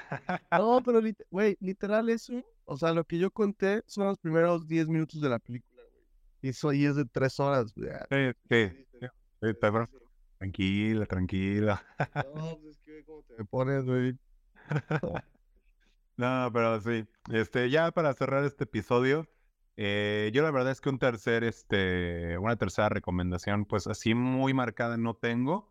[0.52, 1.02] No, pero,
[1.32, 5.30] güey, literal eso, o sea, lo que yo conté son los primeros 10 minutos de
[5.30, 6.06] la película, güey.
[6.44, 7.90] Y eso ahí es de tres horas, güey.
[7.90, 9.08] Ah, Sí, sí, sí,
[9.42, 9.90] está.
[10.38, 11.84] Tranquila, tranquila.
[12.36, 14.16] No, pues es que ve cómo te me pones, güey.
[16.18, 17.08] No, pero sí.
[17.32, 19.28] Este, ya para cerrar este episodio,
[19.78, 24.54] eh, yo la verdad es que un tercer, este, una tercera recomendación, pues así muy
[24.54, 25.70] marcada no tengo.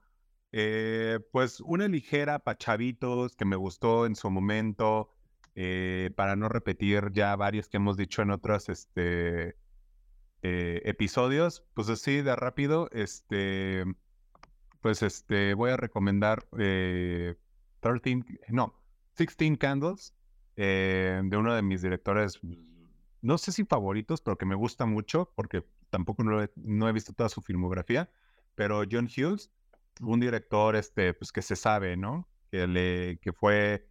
[0.52, 5.10] Eh, pues una ligera para chavitos que me gustó en su momento,
[5.54, 9.56] eh, para no repetir ya varios que hemos dicho en otros, este,
[10.42, 13.84] eh, episodios, pues así de rápido, este,
[14.80, 17.34] pues este, voy a recomendar eh,
[17.80, 18.74] 13, no,
[19.16, 20.14] 16 Candles,
[20.56, 22.40] eh, de uno de mis directores,
[23.26, 27.28] no sé si favoritos, pero que me gusta mucho, porque tampoco no he, visto toda
[27.28, 28.08] su filmografía,
[28.54, 29.50] pero John Hughes,
[30.00, 32.28] un director este, pues, que se sabe, ¿no?
[32.52, 33.88] Que, le, que fue,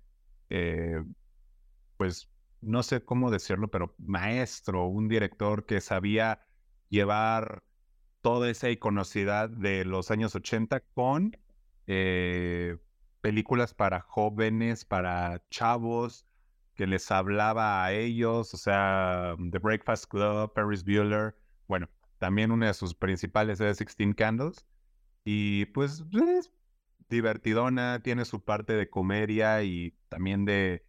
[0.50, 1.04] eh,
[1.98, 2.30] pues,
[2.62, 6.40] no sé cómo decirlo, pero maestro, un director que sabía
[6.88, 7.64] llevar
[8.22, 11.38] toda esa iconocidad de los años 80 con
[11.88, 12.78] eh,
[13.20, 16.26] películas para jóvenes, para chavos,
[16.76, 21.36] que les hablaba a ellos, o sea, The Breakfast Club, Paris Bueller,
[21.68, 24.66] bueno, también una de sus principales es 16 Candles,
[25.24, 26.04] y pues
[26.38, 26.52] es
[27.10, 30.86] divertidona, tiene su parte de comedia y también de,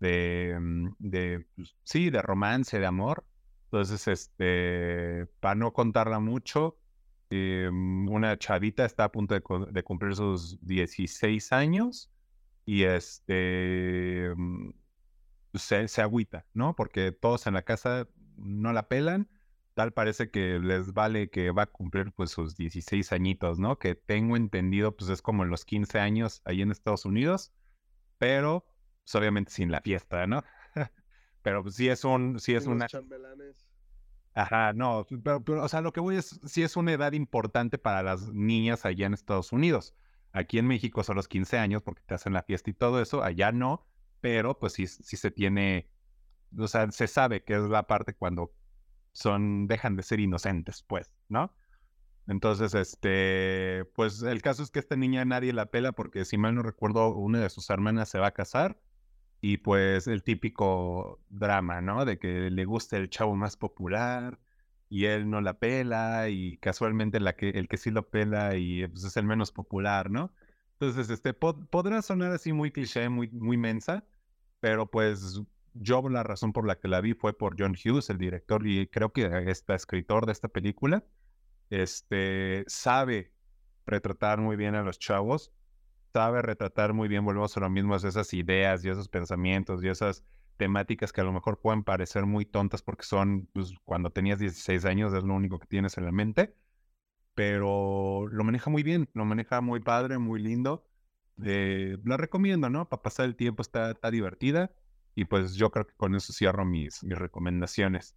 [0.00, 3.26] de, mm, de pues, sí, de romance, de amor.
[3.64, 6.78] Entonces, este, para no contarla mucho,
[7.30, 12.10] eh, una chavita está a punto de, de cumplir sus 16 años
[12.64, 14.70] y este mm,
[15.58, 16.74] se, se agüita, ¿no?
[16.76, 19.28] Porque todos en la casa no la pelan.
[19.74, 23.78] Tal parece que les vale que va a cumplir pues sus 16 añitos, ¿no?
[23.78, 27.52] Que tengo entendido pues es como los 15 años ahí en Estados Unidos,
[28.18, 28.66] pero
[29.04, 30.42] pues obviamente sin la fiesta, ¿no?
[31.42, 33.68] Pero pues, sí es un, sí es una, chambelanes.
[34.34, 37.78] Ajá, no, pero, pero, o sea, lo que voy es, sí es una edad importante
[37.78, 39.94] para las niñas allá en Estados Unidos.
[40.32, 43.22] Aquí en México son los 15 años porque te hacen la fiesta y todo eso,
[43.22, 43.86] allá no,
[44.20, 45.90] pero pues sí, sí se tiene,
[46.58, 48.54] o sea, se sabe que es la parte cuando
[49.12, 51.54] son, dejan de ser inocentes, pues, ¿no?
[52.28, 56.54] Entonces, este, pues el caso es que esta niña nadie la pela porque si mal
[56.54, 58.80] no recuerdo, una de sus hermanas se va a casar
[59.40, 62.04] y pues el típico drama, ¿no?
[62.04, 64.40] De que le gusta el chavo más popular
[64.88, 68.86] y él no la pela y casualmente la que, el que sí lo pela y
[68.88, 70.34] pues es el menos popular, ¿no?
[70.80, 74.04] Entonces, este, pod- podrá sonar así muy cliché, muy, muy mensa,
[74.60, 75.40] pero pues
[75.74, 78.86] yo la razón por la que la vi fue por John Hughes, el director y
[78.88, 81.04] creo que este escritor de esta película,
[81.70, 83.32] este, sabe
[83.86, 85.52] retratar muy bien a los chavos
[86.12, 89.88] sabe retratar muy bien, volvemos a lo mismo, es esas ideas y esos pensamientos y
[89.88, 90.24] esas
[90.56, 94.84] temáticas que a lo mejor pueden parecer muy tontas porque son, pues, cuando tenías 16
[94.84, 96.54] años es lo único que tienes en la mente,
[97.38, 100.84] pero lo maneja muy bien, lo maneja muy padre, muy lindo.
[101.44, 102.88] Eh, la recomiendo, ¿no?
[102.88, 104.72] Para pasar el tiempo está, está divertida
[105.14, 108.16] y pues yo creo que con eso cierro mis, mis recomendaciones.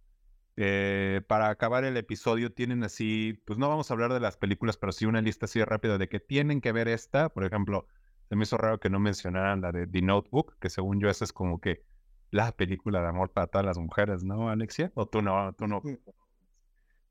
[0.56, 4.76] Eh, para acabar el episodio tienen así, pues no vamos a hablar de las películas,
[4.76, 7.28] pero sí una lista así rápida de que tienen que ver esta.
[7.28, 7.86] Por ejemplo,
[8.28, 11.24] se me hizo raro que no mencionaran la de The Notebook, que según yo esa
[11.24, 11.84] es como que
[12.32, 14.90] la película de amor para todas las mujeres, ¿no, Alexia?
[14.96, 15.52] ¿O tú no?
[15.52, 15.80] ¿Tú no?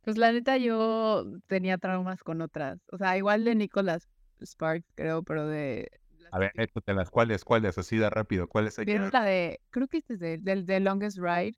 [0.02, 2.80] Pues la neta yo tenía traumas con otras.
[2.92, 4.10] O sea, igual de Nicholas
[4.44, 5.92] Sparks, creo, pero de...
[6.32, 6.52] A ver,
[6.88, 7.44] las ¿cuáles?
[7.44, 7.78] ¿Cuáles?
[7.78, 8.78] Así de rápido, ¿cuáles?
[8.78, 11.58] ¿Vieron la de, creo que este es de, del The Longest Ride?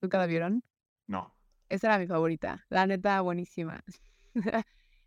[0.00, 0.62] ¿Nunca la vieron?
[1.08, 1.34] No.
[1.68, 2.64] Esa era mi favorita.
[2.70, 3.82] La neta, buenísima.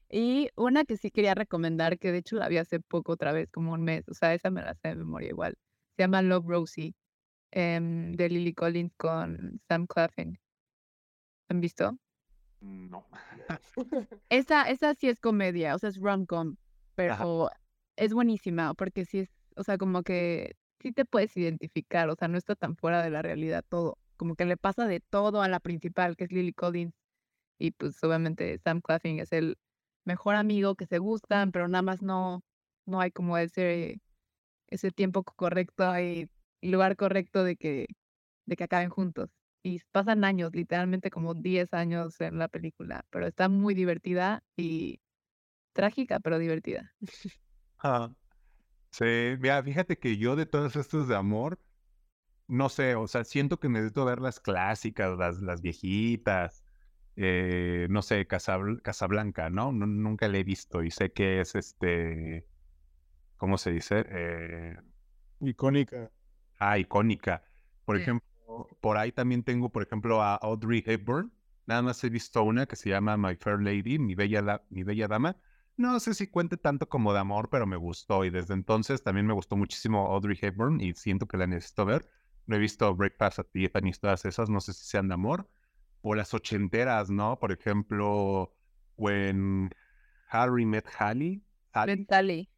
[0.10, 3.50] y una que sí quería recomendar, que de hecho la vi hace poco otra vez,
[3.52, 4.08] como un mes.
[4.10, 5.58] O sea, esa me la sé de memoria igual.
[5.96, 6.94] Se llama Love Rosie,
[7.52, 10.38] em, de Lily Collins con Sam Claflin.
[11.50, 11.98] ¿Han visto?
[12.62, 13.06] No.
[14.30, 16.56] esa, esa sí es comedia, o sea, es rom-com,
[16.96, 17.50] pero
[17.96, 22.28] es buenísima porque sí es, o sea, como que sí te puedes identificar, o sea,
[22.28, 25.48] no está tan fuera de la realidad todo como que le pasa de todo a
[25.48, 26.94] la principal, que es Lily Collins.
[27.58, 29.58] Y pues obviamente Sam Claflin es el
[30.06, 32.44] mejor amigo que se gustan, pero nada más no,
[32.86, 34.00] no hay como ese,
[34.68, 36.30] ese tiempo correcto y
[36.62, 37.88] lugar correcto de que,
[38.46, 39.32] de que acaben juntos.
[39.64, 45.00] Y pasan años, literalmente como 10 años en la película, pero está muy divertida y
[45.74, 46.94] trágica, pero divertida.
[47.80, 48.14] Ah,
[48.92, 49.06] sí,
[49.40, 51.60] mira, fíjate que yo de todos estos de amor,
[52.48, 56.64] no sé, o sea, siento que necesito ver las clásicas, las, las viejitas,
[57.16, 59.72] eh, no sé, Casablanca, ¿no?
[59.72, 62.48] Nunca la he visto y sé que es este,
[63.38, 64.06] ¿cómo se dice?
[64.10, 64.78] Eh,
[65.42, 66.12] icónica.
[66.60, 67.44] Ah, icónica.
[67.86, 68.28] Por ejemplo,
[68.82, 71.32] por ahí también tengo, por ejemplo, a Audrey Hepburn.
[71.66, 75.08] Nada más he visto una que se llama My Fair Lady, mi bella, mi bella
[75.08, 75.38] dama.
[75.78, 79.26] No sé si cuente tanto como de amor, pero me gustó y desde entonces también
[79.26, 82.10] me gustó muchísimo Audrey Hepburn y siento que la necesito ver.
[82.46, 85.50] No he visto Breakfast at Tiffany's, todas esas, no sé si sean de amor.
[86.02, 87.40] O las ochenteras, ¿no?
[87.40, 88.54] Por ejemplo,
[88.98, 89.72] When
[90.30, 91.44] Harry Met Sally.
[91.74, 92.51] Sally.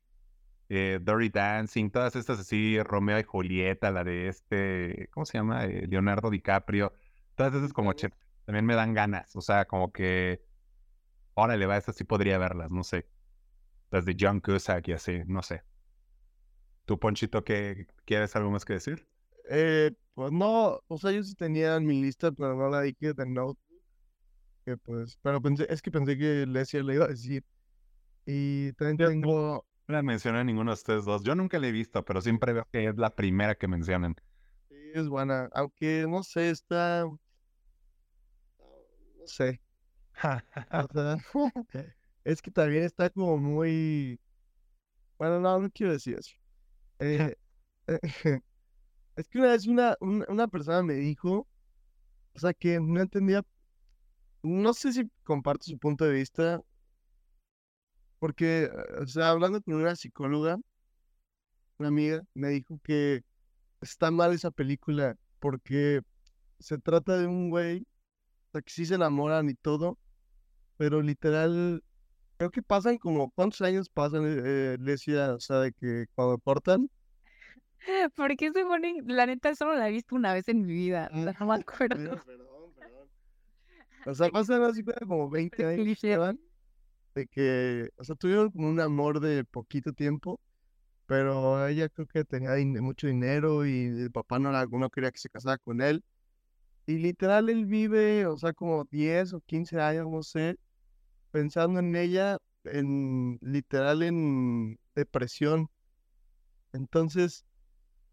[0.76, 5.66] Eh, Dirty Dancing, todas estas así, Romeo y Julieta, la de este, ¿cómo se llama?
[5.66, 6.92] Eh, Leonardo DiCaprio.
[7.36, 9.36] Todas esas como también me dan ganas.
[9.36, 10.42] O sea, como que,
[11.36, 13.08] órale, va, estas sí podría verlas, no sé.
[13.92, 15.62] Las de John Cusack y así, no sé.
[16.86, 19.08] ¿Tú, Ponchito, qué quieres algo más que decir?
[19.52, 23.14] Eh, pues no, o sea, yo sí tenía en mi lista, pero no la dije
[23.14, 23.56] de.
[24.66, 27.46] Que pues, pero pensé, es que pensé que Lesia le iba a decir.
[28.26, 29.68] Y también tengo.
[29.88, 31.24] No la menciona ninguno de ustedes dos.
[31.24, 34.16] Yo nunca la he visto, pero siempre veo que es la primera que mencionan.
[34.70, 35.50] Sí, es buena.
[35.54, 37.04] Aunque no sé, está.
[37.04, 37.20] No
[39.26, 39.62] sé.
[40.72, 41.18] o sea,
[42.24, 44.20] es que también está como muy.
[45.18, 46.36] Bueno, no, no quiero decir eso.
[47.86, 48.40] Eh,
[49.16, 51.48] Es que una vez una, una, persona me dijo,
[52.34, 53.44] o sea, que no entendía,
[54.42, 56.62] no sé si comparto su punto de vista,
[58.24, 58.70] porque,
[59.02, 60.58] o sea, hablando con una psicóloga,
[61.78, 63.22] una amiga, me dijo que
[63.82, 66.00] está mal esa película porque
[66.58, 69.98] se trata de un güey, o sea, que sí se enamoran y todo,
[70.78, 71.84] pero literal,
[72.38, 75.34] creo que pasan como, ¿cuántos años pasan, eh, Lesia?
[75.34, 76.90] O sea, de que cuando cortan,
[78.16, 79.04] ¿Por qué se ponen?
[79.06, 81.10] La neta, solo la he visto una vez en mi vida.
[81.12, 82.22] No me acuerdo.
[82.24, 83.10] Perdón, perdón.
[84.06, 86.53] O sea, pasan así como 20 años.
[87.16, 90.40] De que, o sea, tuvieron un amor de poquito tiempo,
[91.08, 92.52] pero ella creo que tenía
[92.82, 96.04] mucho dinero y el papá no, la, no quería que se casara con él.
[96.88, 100.58] Y literal, él vive, o sea, como 10 o 15 años, no sé,
[101.32, 105.70] pensando en ella, en literal en depresión.
[106.74, 107.46] Entonces,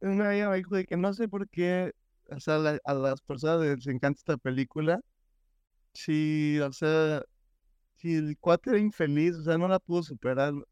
[0.00, 1.92] una amiga me dijo de que no sé por qué,
[2.30, 5.00] o sea, a las personas les encanta esta película.
[5.94, 7.22] Si, o sea,
[8.00, 10.54] si el cuate era infeliz, o sea, no la pudo superar.
[10.54, 10.64] O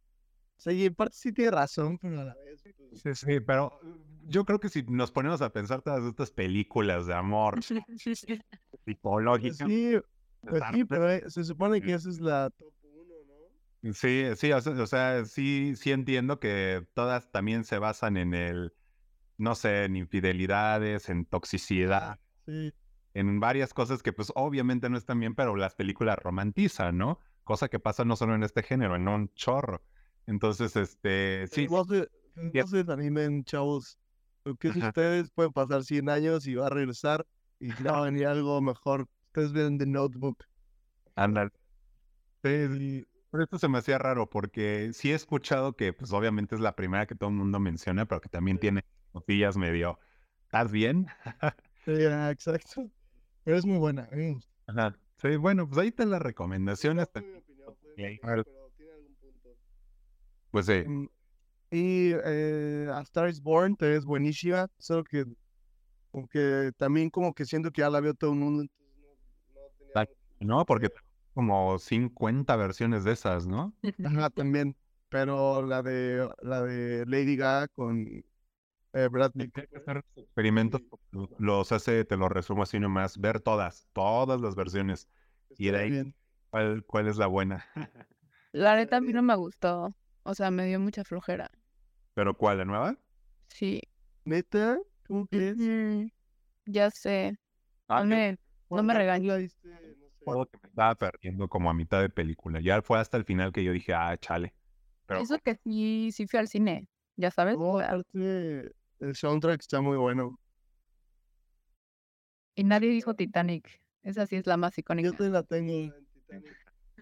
[0.56, 2.62] sea, y en parte sí tiene razón, pero a la vez.
[2.90, 3.78] Pues sí, sí, pero
[4.26, 7.60] yo creo que si nos ponemos a pensar todas estas películas de amor
[8.86, 9.58] psicológicas.
[9.68, 9.96] Sí,
[10.40, 13.14] pues sí, pero eh, se supone que esa es la top uno,
[13.82, 13.92] ¿no?
[13.92, 18.72] Sí, sí, o sea, sí, sí entiendo que todas también se basan en el
[19.38, 22.18] no sé, en infidelidades, en toxicidad,
[23.18, 27.18] en varias cosas que pues obviamente no están bien, pero las películas romantizan, ¿no?
[27.42, 29.82] Cosa que pasa no solo en este género, en un chorro.
[30.26, 31.66] Entonces, este, sí.
[31.66, 33.98] Se, no animen, chavos.
[34.44, 37.26] Porque ustedes pueden pasar 100 años y va a regresar
[37.58, 39.08] y va a venir algo mejor.
[39.26, 40.44] Ustedes ven The Notebook.
[41.16, 41.50] Anda.
[42.44, 46.60] Sí, Por esto se me hacía raro, porque sí he escuchado que, pues obviamente es
[46.60, 49.98] la primera que todo el mundo menciona, pero que también tiene notillas medio.
[50.44, 51.08] ¿Estás bien?
[51.84, 52.90] Sí, ah, exacto.
[53.48, 54.06] Pero es muy buena.
[54.12, 54.50] gusta.
[54.66, 54.94] Ajá.
[55.16, 55.78] Sí, bueno, pues
[58.04, 58.20] ahí.
[58.22, 59.48] No opinión, pero tiene algún punto.
[60.50, 60.84] Pues sí.
[60.86, 61.06] Mm,
[61.70, 65.24] Y eh, A Star is Born te es buenísima, solo que
[66.10, 69.62] como que también como que siento que ya la vio todo el mundo, entonces no,
[69.62, 69.94] no tenía
[70.40, 71.00] No, porque que-
[71.32, 73.72] como 50 versiones de esas, ¿no?
[74.04, 74.76] Ajá, también,
[75.08, 78.22] pero la de la de Lady Gaga con
[78.92, 80.82] eh, Bradley hacer experimentos,
[81.38, 85.08] los hace, te lo resumo así nomás, ver todas, todas las versiones.
[85.56, 86.14] Y de ahí.
[86.50, 87.66] ¿cuál, cuál es la buena?
[88.52, 89.94] La neta a mí no me gustó.
[90.22, 91.50] O sea, me dio mucha flojera.
[92.14, 92.96] ¿Pero cuál, la nueva?
[93.48, 93.80] Sí.
[94.24, 94.78] ¿Neta?
[95.06, 95.58] ¿Cómo crees?
[96.66, 97.36] Ya sé.
[97.88, 99.34] Ah, No yo me, no ¿Cuál- me regañó.
[99.36, 102.60] recuerdo que me estaba perdiendo como a mitad de película.
[102.60, 104.54] Ya fue hasta el final que yo dije, ah, chale.
[105.06, 106.86] Pero Eso que sí, sí fui al cine.
[107.16, 107.56] Ya sabes.
[107.56, 108.70] No, aparte,
[109.00, 110.38] el soundtrack está muy bueno.
[112.54, 113.80] Y nadie dijo Titanic.
[114.02, 115.08] Esa sí es la más icónica.
[115.08, 116.56] Yo te la tengo en Titanic.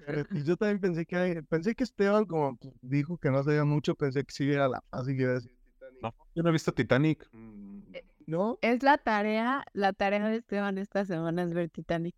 [0.07, 3.95] Eh, y yo también pensé que pensé que Esteban como dijo que no sabía mucho,
[3.95, 6.03] pensé que sí era la fácil que iba a decir Titanic.
[6.03, 7.29] no, yo no he visto Titanic.
[7.33, 7.81] Mm,
[8.27, 8.59] ¿No?
[8.61, 12.15] Es la tarea, la tarea de Esteban esta semana es ver Titanic.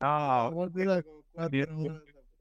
[0.00, 0.50] No,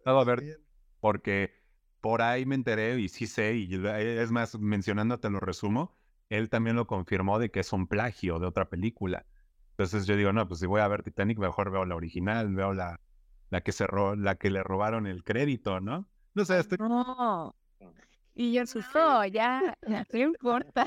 [0.03, 0.59] Vamos a ver.
[0.99, 1.53] porque
[2.01, 5.95] por ahí me enteré y sí sé, y es más, mencionándote lo resumo,
[6.35, 9.25] él también lo confirmó de que es un plagio de otra película.
[9.71, 12.73] Entonces yo digo, no, pues si voy a ver Titanic, mejor veo la original, veo
[12.73, 12.99] la,
[13.49, 16.07] la que se ro- la que le robaron el crédito, ¿no?
[16.33, 16.77] No sé, estoy...
[16.77, 17.55] No.
[18.33, 18.63] Y yo
[18.93, 20.85] no, ya, ya, no importa.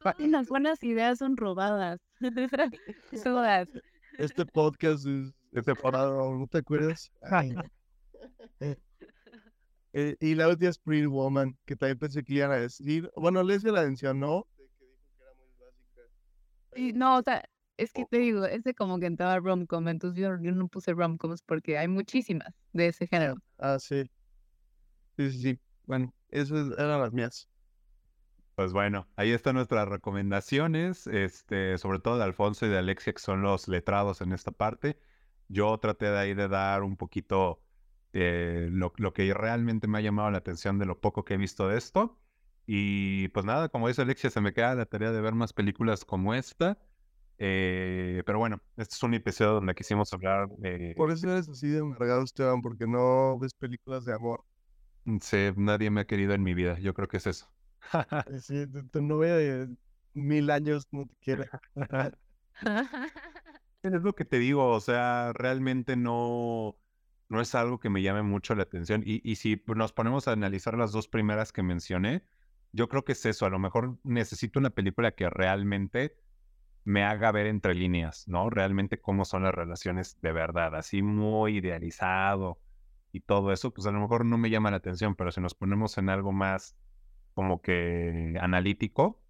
[0.18, 2.00] Las buenas ideas son robadas.
[3.24, 3.68] Todas.
[4.18, 7.12] Este podcast es Este separado, ¿no te acuerdas?
[7.30, 7.54] Ay.
[9.94, 13.10] Eh, y la última es Pretty Woman, que también pensé que iban a decir.
[13.14, 16.02] Bueno, Leslie la mencionó, de que dijo que era muy básica.
[16.74, 17.44] Y no, o sea,
[17.76, 21.42] es que te digo, ese como que entraba rom-com, entonces yo, yo no puse rom-coms
[21.42, 23.36] porque hay muchísimas de ese género.
[23.58, 24.04] Ah, sí.
[25.16, 25.60] Sí, sí, sí.
[25.84, 27.48] Bueno, esas eran las mías.
[28.54, 33.18] Pues bueno, ahí están nuestras recomendaciones, este, sobre todo de Alfonso y de Alexia, que
[33.20, 34.98] son los letrados en esta parte.
[35.48, 37.64] Yo traté de ahí de dar un poquito
[38.12, 41.36] eh, lo, lo que realmente me ha llamado la atención de lo poco que he
[41.38, 42.20] visto de esto.
[42.66, 46.04] Y pues nada, como dice Alexia, se me queda la tarea de ver más películas
[46.04, 46.78] como esta.
[47.38, 50.94] Eh, pero bueno, este es un episodio donde quisimos hablar de...
[50.94, 54.44] Por eso eres así de amargado, Esteban, porque no ves películas de amor.
[55.20, 57.52] Sí, nadie me ha querido en mi vida, yo creo que es eso.
[58.26, 59.76] Eh, Sí, tu, tu novia de
[60.14, 61.48] mil años no te quiere.
[63.82, 66.78] Es lo que te digo, o sea, realmente no,
[67.28, 69.02] no es algo que me llame mucho la atención.
[69.04, 72.24] Y, y si nos ponemos a analizar las dos primeras que mencioné,
[72.72, 73.46] yo creo que es eso.
[73.46, 76.16] A lo mejor necesito una película que realmente
[76.84, 78.50] me haga ver entre líneas, ¿no?
[78.50, 82.60] Realmente cómo son las relaciones de verdad, así muy idealizado
[83.12, 85.54] y todo eso, pues a lo mejor no me llama la atención, pero si nos
[85.54, 86.76] ponemos en algo más
[87.34, 89.22] como que analítico,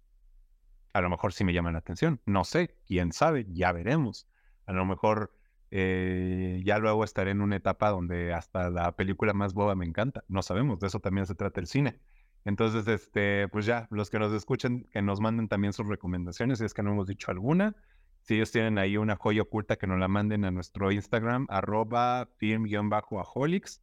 [0.93, 2.21] a lo mejor sí me llama la atención.
[2.25, 4.27] No sé, quién sabe, ya veremos.
[4.65, 5.35] A lo mejor
[5.71, 10.23] eh, ya luego estaré en una etapa donde hasta la película más boba me encanta.
[10.27, 11.99] No sabemos, de eso también se trata el cine.
[12.45, 16.65] Entonces, este, pues ya, los que nos escuchen, que nos manden también sus recomendaciones, si
[16.65, 17.75] es que no hemos dicho alguna.
[18.21, 22.29] Si ellos tienen ahí una joya oculta, que nos la manden a nuestro Instagram, arroba
[22.37, 23.81] film-aholics.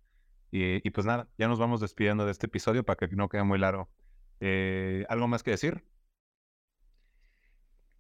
[0.50, 3.44] Y, y pues nada, ya nos vamos despidiendo de este episodio para que no quede
[3.44, 3.90] muy largo.
[4.40, 5.84] Eh, ¿Algo más que decir?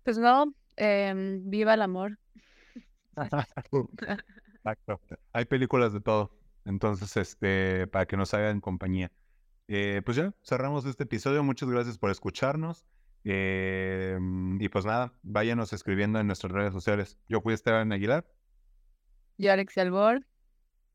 [0.02, 2.18] Pues no, em, viva el amor.
[4.64, 5.00] Exacto.
[5.32, 6.36] Hay películas de todo.
[6.64, 9.12] Entonces, este, para que nos hagan compañía.
[9.72, 11.44] Eh, pues ya, cerramos este episodio.
[11.44, 12.84] Muchas gracias por escucharnos.
[13.22, 14.18] Eh,
[14.58, 17.18] y pues nada, váyanos escribiendo en nuestras redes sociales.
[17.28, 18.26] Yo fui Esteban Aguilar.
[19.38, 20.26] Yo, Alexia Albor.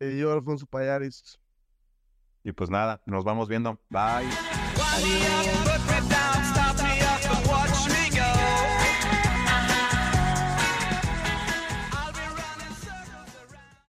[0.01, 1.39] Eh, yo, Alfonso Payares.
[2.43, 3.80] Y pues nada, nos vamos viendo.
[3.89, 4.28] Bye.
[4.97, 5.95] Adiós.